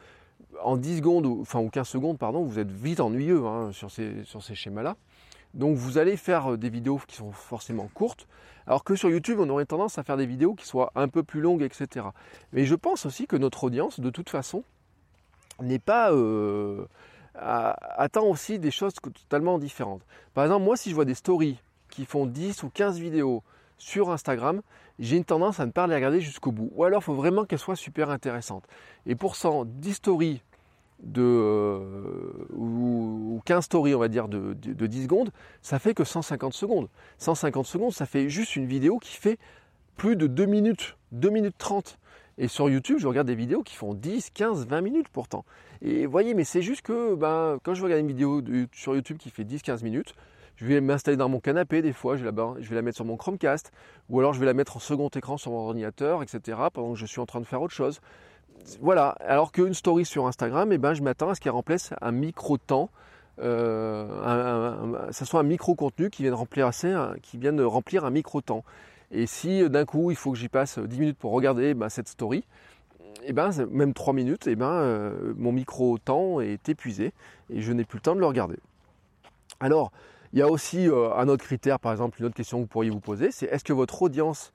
[0.63, 4.25] En 10 secondes, enfin ou 15 secondes, pardon, vous êtes vite ennuyeux hein, sur ces,
[4.25, 4.97] sur ces schémas-là.
[5.55, 8.27] Donc vous allez faire des vidéos qui sont forcément courtes,
[8.67, 11.23] alors que sur YouTube, on aurait tendance à faire des vidéos qui soient un peu
[11.23, 12.07] plus longues, etc.
[12.53, 14.65] Mais je pense aussi que notre audience, de toute façon,
[15.61, 16.87] n'est pas euh,
[17.35, 20.03] attend aussi des choses totalement différentes.
[20.35, 21.59] Par exemple, moi, si je vois des stories
[21.91, 23.43] qui font 10 ou 15 vidéos
[23.83, 24.63] sur Instagram,
[25.01, 26.71] j'ai une tendance à ne pas les regarder jusqu'au bout.
[26.75, 28.65] Ou alors, il faut vraiment qu'elles soient super intéressantes.
[29.07, 30.43] Et pour 100, 10 stories
[31.03, 36.05] de, euh, ou, 15 stories, on va dire, de, de, 10 secondes, ça fait que
[36.05, 36.89] 150 secondes.
[37.19, 39.39] 150 secondes, ça fait juste une vidéo qui fait
[39.97, 41.99] plus de 2 minutes, 2 minutes 30.
[42.39, 45.45] Et sur YouTube, je regarde des vidéos qui font 10, 15, 20 minutes pourtant.
[45.83, 48.41] Et vous voyez, mais c'est juste que ben, quand je regarde une vidéo
[48.73, 50.15] sur YouTube qui fait 10, 15 minutes,
[50.63, 53.73] je vais m'installer dans mon canapé des fois, je vais, la, mettre sur mon Chromecast,
[54.09, 56.99] ou alors je vais la mettre en second écran sur mon ordinateur, etc., pendant que
[57.01, 58.01] je suis en train de faire autre chose.
[58.81, 62.13] Voilà, alors qu'une story sur Instagram, eh ben, je m'attends à ce qu'elle remplace un
[62.13, 62.91] micro-temps,
[63.41, 66.71] euh, soit un micro-contenu qui vienne remplir,
[67.23, 68.63] qui vienne remplir un micro-temps.
[69.11, 71.91] Et si euh, d'un coup il faut que j'y passe 10 minutes pour regarder bah,
[71.91, 72.45] cette story,
[73.25, 77.13] et ben, même 3 minutes, ben, mon micro-temps est épuisé
[77.51, 78.59] et je n'ai plus le temps de le regarder.
[79.59, 79.91] Alors,
[80.33, 82.91] il y a aussi un autre critère, par exemple, une autre question que vous pourriez
[82.91, 84.53] vous poser, c'est est-ce que votre audience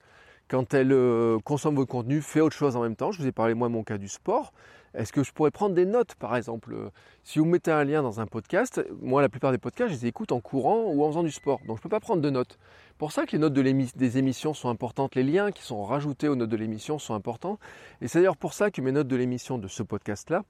[0.48, 3.12] quand elle euh, consomme votre contenu, fait autre chose en même temps?
[3.12, 4.52] Je vous ai parlé moi de mon cas du sport.
[4.94, 6.74] Est-ce que je pourrais prendre des notes par exemple?
[7.22, 10.06] Si vous mettez un lien dans un podcast, moi la plupart des podcasts, je les
[10.06, 11.58] écoute en courant ou en faisant du sport.
[11.66, 12.58] Donc je ne peux pas prendre de notes.
[12.96, 16.36] Pour ça que les notes des émissions sont importantes, les liens qui sont rajoutés aux
[16.36, 17.58] notes de l'émission sont importants.
[18.00, 20.42] Et c'est d'ailleurs pour ça que mes notes de l'émission de ce podcast-là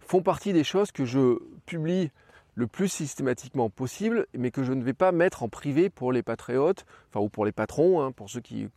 [0.00, 2.10] font partie des choses que je publie
[2.54, 6.22] le plus systématiquement possible, mais que je ne vais pas mettre en privé pour les
[6.22, 8.68] patriotes, enfin ou pour les patrons, hein, pour ceux qui,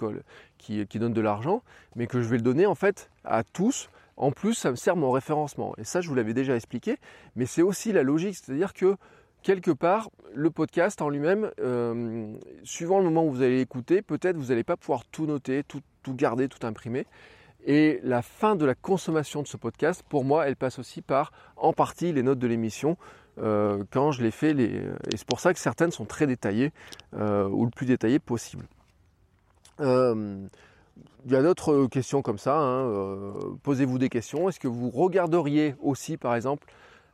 [0.58, 1.62] qui, qui donnent de l'argent,
[1.96, 3.90] mais que je vais le donner en fait à tous.
[4.18, 5.74] En plus, ça me sert mon référencement.
[5.78, 6.98] Et ça, je vous l'avais déjà expliqué,
[7.36, 8.96] mais c'est aussi la logique, c'est-à-dire que
[9.44, 14.38] quelque part, le podcast en lui-même, euh, suivant le moment où vous allez l'écouter, peut-être
[14.38, 17.06] vous n'allez pas pouvoir tout noter, tout, tout garder, tout imprimer.
[17.68, 21.32] Et la fin de la consommation de ce podcast, pour moi, elle passe aussi par,
[21.58, 22.96] en partie, les notes de l'émission.
[23.38, 24.54] Euh, quand je les fais.
[24.54, 24.66] Les...
[25.12, 26.72] Et c'est pour ça que certaines sont très détaillées
[27.16, 28.66] euh, ou le plus détaillées possible.
[29.82, 30.48] Euh,
[31.26, 32.58] il y a d'autres questions comme ça.
[32.58, 33.34] Hein,
[33.64, 34.48] posez-vous des questions.
[34.48, 36.68] Est-ce que vous regarderiez aussi, par exemple,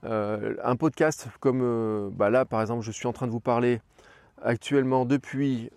[0.04, 3.82] un podcast comme bah là, par exemple, je suis en train de vous parler
[4.44, 5.72] actuellement depuis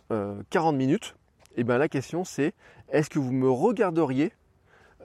[0.51, 1.15] 40 minutes
[1.57, 2.55] Et bien la question c'est
[2.91, 4.33] est-ce que vous me regarderiez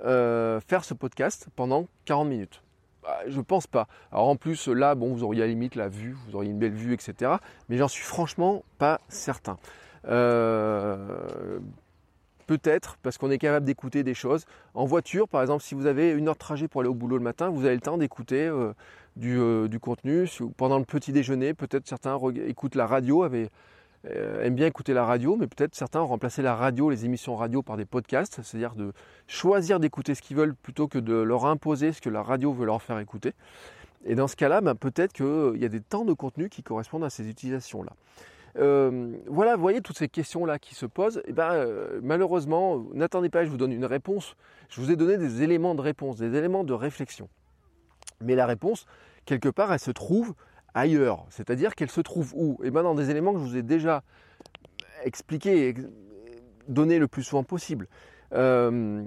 [0.03, 2.63] faire ce podcast pendant 40 minutes?
[3.03, 3.87] Bah, je pense pas.
[4.11, 6.59] Alors en plus, là, bon, vous auriez à la limite la vue, vous auriez une
[6.59, 7.33] belle vue, etc.
[7.69, 9.57] Mais j'en suis franchement pas certain.
[10.07, 11.59] Euh,
[12.47, 14.45] peut-être parce qu'on est capable d'écouter des choses.
[14.73, 17.17] En voiture, par exemple, si vous avez une heure de trajet pour aller au boulot
[17.17, 18.73] le matin, vous avez le temps d'écouter euh,
[19.23, 20.27] euh, du, contenu.
[20.57, 23.51] Pendant le petit déjeuner, peut-être certains écoutent la radio, avec
[24.05, 27.35] euh, aiment bien écouter la radio, mais peut-être certains ont remplacé la radio, les émissions
[27.35, 28.93] radio par des podcasts, c'est-à-dire de
[29.27, 32.65] choisir d'écouter ce qu'ils veulent plutôt que de leur imposer ce que la radio veut
[32.65, 33.33] leur faire écouter.
[34.05, 37.03] Et dans ce cas-là, ben, peut-être qu'il y a des temps de contenu qui correspondent
[37.03, 37.91] à ces utilisations-là.
[38.57, 41.17] Euh, voilà, vous voyez toutes ces questions-là qui se posent.
[41.17, 44.35] Et eh ben, euh, malheureusement, n'attendez pas, je vous donne une réponse.
[44.69, 47.27] Je vous ai donné des éléments de réponse, des éléments de réflexion.
[48.21, 48.85] Mais la réponse,
[49.25, 50.33] quelque part, elle se trouve
[50.73, 51.25] ailleurs.
[51.29, 52.59] C'est-à-dire qu'elle se trouve où?
[52.63, 54.03] Eh bien dans des éléments que je vous ai déjà
[55.03, 55.75] expliqués et
[56.67, 57.87] donnés le plus souvent possible.
[58.31, 59.03] Euh,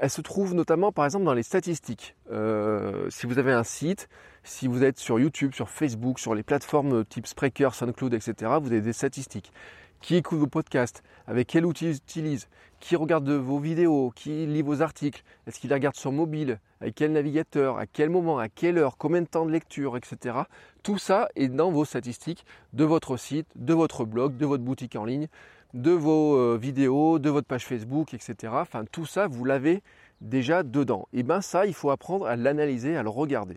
[0.00, 2.16] elle se trouve notamment par exemple dans les statistiques.
[2.32, 4.08] Euh, si vous avez un site,
[4.42, 8.72] si vous êtes sur YouTube, sur Facebook, sur les plateformes type Spreaker, SoundCloud, etc., vous
[8.72, 9.52] avez des statistiques
[10.00, 12.48] qui écoute vos podcasts, avec quel outil ils utilisent,
[12.80, 16.94] qui regarde vos vidéos, qui lit vos articles, est-ce qu'il les regarde sur mobile, avec
[16.94, 20.40] quel navigateur, à quel moment, à quelle heure, combien de temps de lecture, etc.
[20.82, 24.96] Tout ça est dans vos statistiques de votre site, de votre blog, de votre boutique
[24.96, 25.28] en ligne,
[25.72, 28.52] de vos euh, vidéos, de votre page Facebook, etc.
[28.56, 29.82] Enfin, tout ça, vous l'avez
[30.20, 31.08] déjà dedans.
[31.12, 33.56] Et bien ça, il faut apprendre à l'analyser, à le regarder.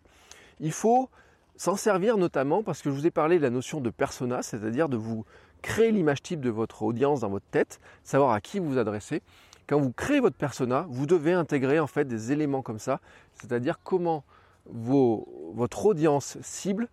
[0.59, 1.09] Il faut
[1.57, 4.89] s'en servir notamment parce que je vous ai parlé de la notion de persona, c'est-à-dire
[4.89, 5.25] de vous
[5.61, 9.21] créer l'image type de votre audience dans votre tête, savoir à qui vous vous adressez.
[9.67, 13.01] Quand vous créez votre persona, vous devez intégrer en fait des éléments comme ça,
[13.33, 14.23] c'est-à-dire comment
[14.65, 16.87] votre audience cible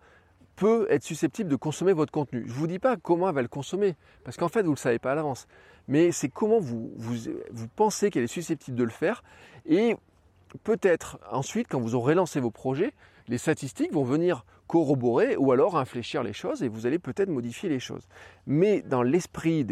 [0.55, 2.43] peut être susceptible de consommer votre contenu.
[2.45, 4.75] Je ne vous dis pas comment elle va le consommer, parce qu'en fait, vous ne
[4.75, 5.47] le savez pas à l'avance.
[5.87, 7.15] Mais c'est comment vous, vous,
[7.51, 9.23] vous pensez qu'elle est susceptible de le faire.
[9.65, 9.97] Et
[10.63, 12.93] peut-être ensuite, quand vous aurez lancé vos projets,
[13.27, 17.69] les statistiques vont venir corroborer ou alors infléchir les choses et vous allez peut-être modifier
[17.69, 18.07] les choses.
[18.47, 19.65] Mais dans l'esprit,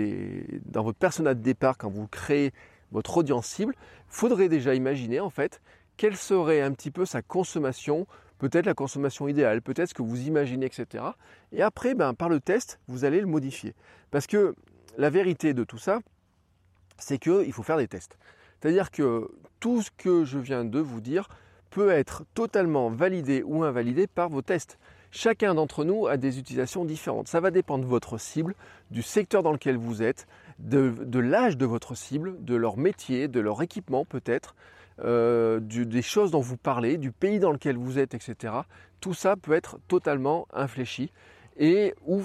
[0.66, 2.52] dans votre persona de départ, quand vous créez
[2.92, 3.76] votre audience cible,
[4.08, 5.62] faudrait déjà imaginer en fait
[5.98, 8.08] quelle serait un petit peu sa consommation,
[8.40, 11.04] peut-être la consommation idéale, peut-être ce que vous imaginez, etc.
[11.52, 13.76] Et après, ben, par le test, vous allez le modifier.
[14.12, 14.56] Parce que
[14.98, 16.00] la vérité de tout ça,
[16.98, 18.18] c'est qu'il faut faire des tests.
[18.60, 19.30] C'est-à-dire que
[19.60, 21.28] tout ce que je viens de vous dire
[21.74, 24.78] peut être totalement validé ou invalidé par vos tests.
[25.10, 27.28] Chacun d'entre nous a des utilisations différentes.
[27.28, 28.54] Ça va dépendre de votre cible,
[28.92, 30.28] du secteur dans lequel vous êtes,
[30.60, 34.56] de, l'âge de votre cible, de leur métier, de leur équipement peut-être,
[35.04, 38.54] euh, des choses dont vous parlez, du pays dans lequel vous êtes, etc.
[39.02, 41.12] Tout ça peut être totalement infléchi
[41.58, 42.22] et ou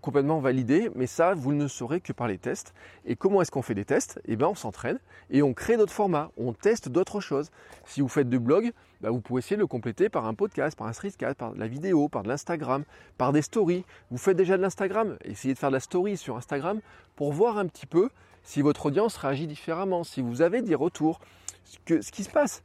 [0.00, 2.74] complètement validé, mais ça, vous ne saurez que par les tests.
[3.04, 4.20] Et comment est-ce qu'on fait des tests?
[4.26, 4.98] Eh bien, on s'entraîne
[5.30, 7.50] et on crée d'autres formats, on teste d'autres choses.
[7.84, 10.76] Si vous faites du blog, bah, vous pouvez essayer de le compléter par un podcast,
[10.76, 12.84] par un streetcast, par de la vidéo, par de l'Instagram,
[13.18, 13.84] par des stories.
[14.10, 16.80] Vous faites déjà de l'Instagram, essayez de faire de la story sur Instagram
[17.16, 18.10] pour voir un petit peu
[18.42, 21.20] si votre audience réagit différemment, si vous avez des retours,
[21.64, 22.62] ce qui se passe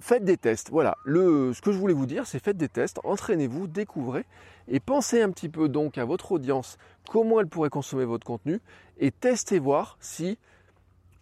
[0.00, 0.70] faites des tests.
[0.70, 4.24] Voilà, ce que je voulais vous dire, c'est faites des tests, entraînez-vous, découvrez
[4.68, 6.78] et pensez un petit peu donc à votre audience,
[7.10, 8.60] comment elle pourrait consommer votre contenu
[8.98, 10.38] et testez voir si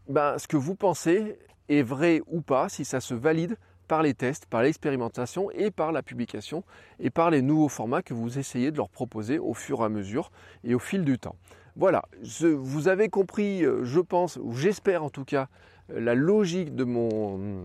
[0.08, 3.56] ben, ce que vous pensez est vrai ou pas, si ça se valide
[3.88, 6.64] par les tests, par l'expérimentation et par la publication
[7.00, 9.88] et par les nouveaux formats que vous essayez de leur proposer au fur et à
[9.88, 10.30] mesure
[10.64, 11.36] et au fil du temps.
[11.76, 12.04] Voilà,
[12.42, 15.48] vous avez compris, euh, je pense, ou j'espère en tout cas,
[15.88, 17.64] la logique de, mon,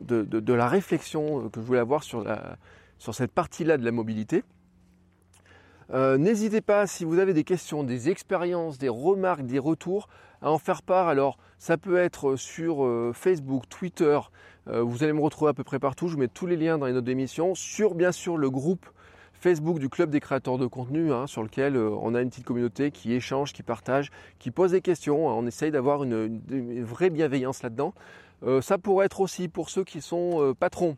[0.00, 2.56] de, la réflexion que je voulais avoir sur, la,
[2.98, 4.42] sur cette partie-là de la mobilité.
[5.92, 10.08] Euh, n'hésitez pas, si vous avez des questions, des expériences, des remarques, des retours,
[10.40, 11.08] à en faire part.
[11.08, 14.20] Alors, ça peut être sur euh, Facebook, Twitter, euh,
[14.66, 16.08] vous allez me retrouver à peu près partout.
[16.08, 17.54] Je vous mets tous les liens dans les notes d'émission.
[17.54, 18.86] Sur, bien sûr, le groupe
[19.32, 22.92] Facebook du Club des créateurs de contenu, hein, sur lequel on a une petite communauté
[22.92, 25.26] qui échange, qui partage, qui pose des questions.
[25.26, 26.40] On essaye d'avoir une,
[26.84, 27.92] vraie bienveillance là-dedans.
[28.60, 30.96] ça pourrait être aussi pour ceux qui sont patrons.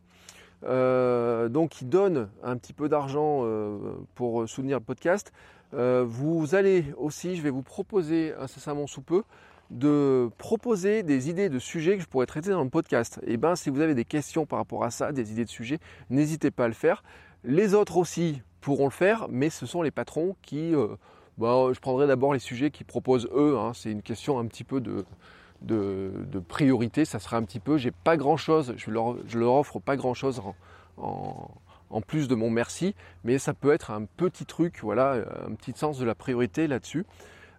[0.66, 3.76] Euh, donc qui donne un petit peu d'argent euh,
[4.14, 5.32] pour soutenir le podcast.
[5.74, 9.24] Euh, vous allez aussi, je vais vous proposer incessamment sous peu,
[9.70, 13.20] de proposer des idées de sujets que je pourrais traiter dans le podcast.
[13.26, 15.50] Et eh bien, si vous avez des questions par rapport à ça, des idées de
[15.50, 15.78] sujets,
[16.10, 17.02] n'hésitez pas à le faire.
[17.44, 20.74] Les autres aussi pourront le faire, mais ce sont les patrons qui.
[21.38, 23.58] Bah, je prendrai d'abord les sujets qu'ils proposent eux.
[23.58, 23.72] Hein.
[23.74, 25.04] C'est une question un petit peu de,
[26.48, 29.96] priorité, ça sera un petit peu, j'ai pas grand chose, je leur, leur offre pas
[29.96, 30.40] grand chose
[30.96, 31.50] en,
[32.06, 35.98] plus de mon merci, mais ça peut être un petit truc, voilà, un petit sens
[35.98, 37.06] de la priorité là-dessus.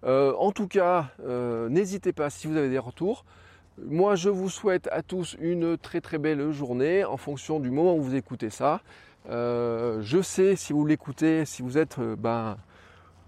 [0.05, 3.25] Euh, en tout cas, euh, n'hésitez pas si vous avez des retours.
[3.83, 7.95] Moi, je vous souhaite à tous une très très belle journée en fonction du moment
[7.95, 8.81] où vous écoutez ça.
[9.29, 12.57] Euh, je sais si vous l'écoutez, si vous êtes, ben,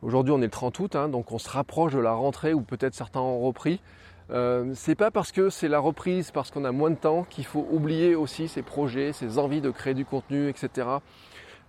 [0.02, 2.62] aujourd'hui on est le 30 août, hein, donc on se rapproche de la rentrée ou
[2.62, 3.82] peut-être certains ont repris.
[4.30, 7.46] Euh, c'est pas parce que c'est la reprise, parce qu'on a moins de temps qu'il
[7.46, 10.88] faut oublier aussi ses projets, ses envies de créer du contenu, etc.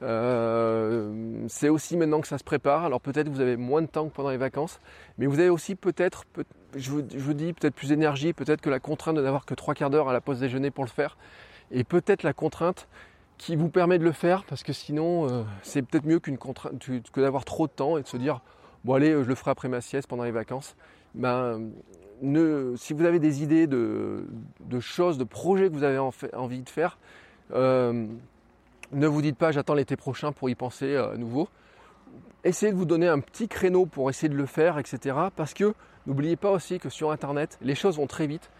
[0.03, 2.85] Euh, c'est aussi maintenant que ça se prépare.
[2.85, 4.81] Alors peut-être vous avez moins de temps que pendant les vacances,
[5.19, 6.25] mais vous avez aussi peut-être,
[6.77, 9.91] je, vous, dis peut-être plus d'énergie, peut-être que la contrainte de n'avoir que trois quarts
[9.91, 11.17] d'heure à la pause déjeuner pour le faire,
[11.71, 12.89] et peut-être la contrainte
[13.37, 17.45] qui vous permet de le faire, parce que sinon euh, c'est peut-être mieux que d'avoir
[17.45, 18.41] trop de temps et de se dire
[18.85, 20.77] bon allez je le ferai après ma sieste pendant les vacances.
[21.15, 21.71] Ben,
[22.77, 24.27] si vous avez des idées de,
[24.81, 26.99] choses, de projets que vous avez envie de faire,
[27.53, 28.07] euh,
[28.93, 31.49] ne vous dites pas j'attends l'été prochain pour y penser euh, à nouveau.
[32.45, 35.17] Essayez de vous donner un petit créneau pour essayer de le faire, etc.
[35.35, 35.75] Parce que
[36.07, 38.51] n'oubliez pas aussi que sur Internet, les choses vont très vite,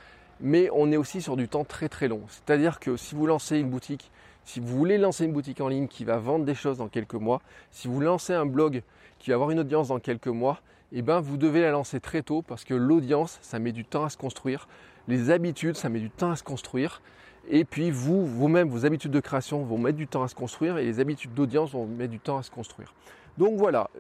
[0.41, 2.23] mais on est aussi sur du temps très très long.
[2.29, 4.11] C'est-à-dire que si vous lancez une boutique,
[4.45, 7.15] si vous voulez lancer une boutique en ligne qui va vendre des choses dans quelques
[7.15, 8.83] mois, si vous lancez un blog
[9.19, 10.61] qui va avoir une audience dans quelques mois,
[10.93, 14.05] eh ben, vous devez la lancer très tôt parce que l'audience, ça met du temps
[14.05, 14.67] à se construire.
[15.07, 17.03] Les habitudes, ça met du temps à se construire.
[17.49, 20.79] Et puis vous, vous-même, vos habitudes de création vont mettre du temps à se construire
[20.79, 22.95] et les habitudes d'audience vont mettre du temps à se construire.
[23.39, 23.91] Donc voilà,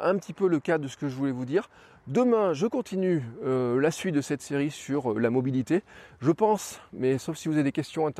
[0.00, 1.68] un petit peu le cas de ce que je voulais vous dire.
[2.06, 5.82] Demain, je continue euh, la suite de cette série sur euh, la mobilité.
[6.20, 8.10] Je pense, mais sauf si vous avez des questions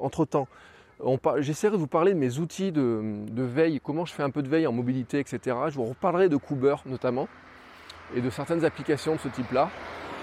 [0.00, 0.48] entre-temps,
[1.38, 4.48] J'essaierai de vous parler de mes outils de, veille, comment je fais un peu de
[4.48, 5.56] veille en mobilité, etc.
[5.68, 7.28] Je vous reparlerai de Cooper notamment
[8.14, 9.68] et de certaines applications de ce type-là.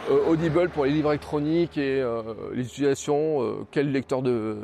[0.10, 2.22] Euh, Audible pour les livres électroniques et euh,
[2.54, 4.58] les utilisations, euh, quel lecteur de,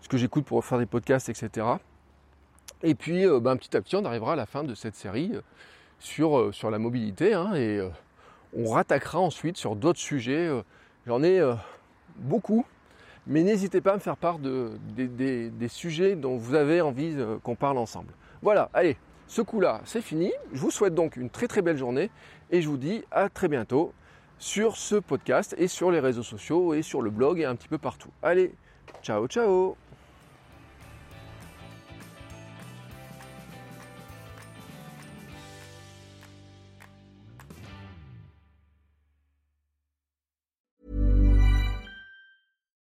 [0.00, 1.66] ce que j'écoute pour faire des podcasts, etc.
[2.82, 5.32] Et puis ben, petit à petit, on arrivera à la fin de cette série
[5.98, 7.80] sur, sur la mobilité hein, et
[8.56, 10.50] on rattaquera ensuite sur d'autres sujets.
[11.06, 11.40] J'en ai
[12.16, 12.66] beaucoup
[13.26, 17.54] mais n'hésitez pas à me faire part de, des, sujets dont vous avez envie qu'on
[17.54, 18.12] parle ensemble.
[18.42, 18.98] Voilà, allez,
[19.28, 20.30] ce coup-là, c'est fini.
[20.52, 22.10] Je vous souhaite donc une très très belle journée
[22.50, 23.94] et je vous dis à très bientôt
[24.38, 27.68] sur ce podcast et sur les réseaux sociaux et sur le blog et un petit
[27.68, 28.10] peu partout.
[28.22, 28.54] Allez,
[29.02, 29.76] ciao ciao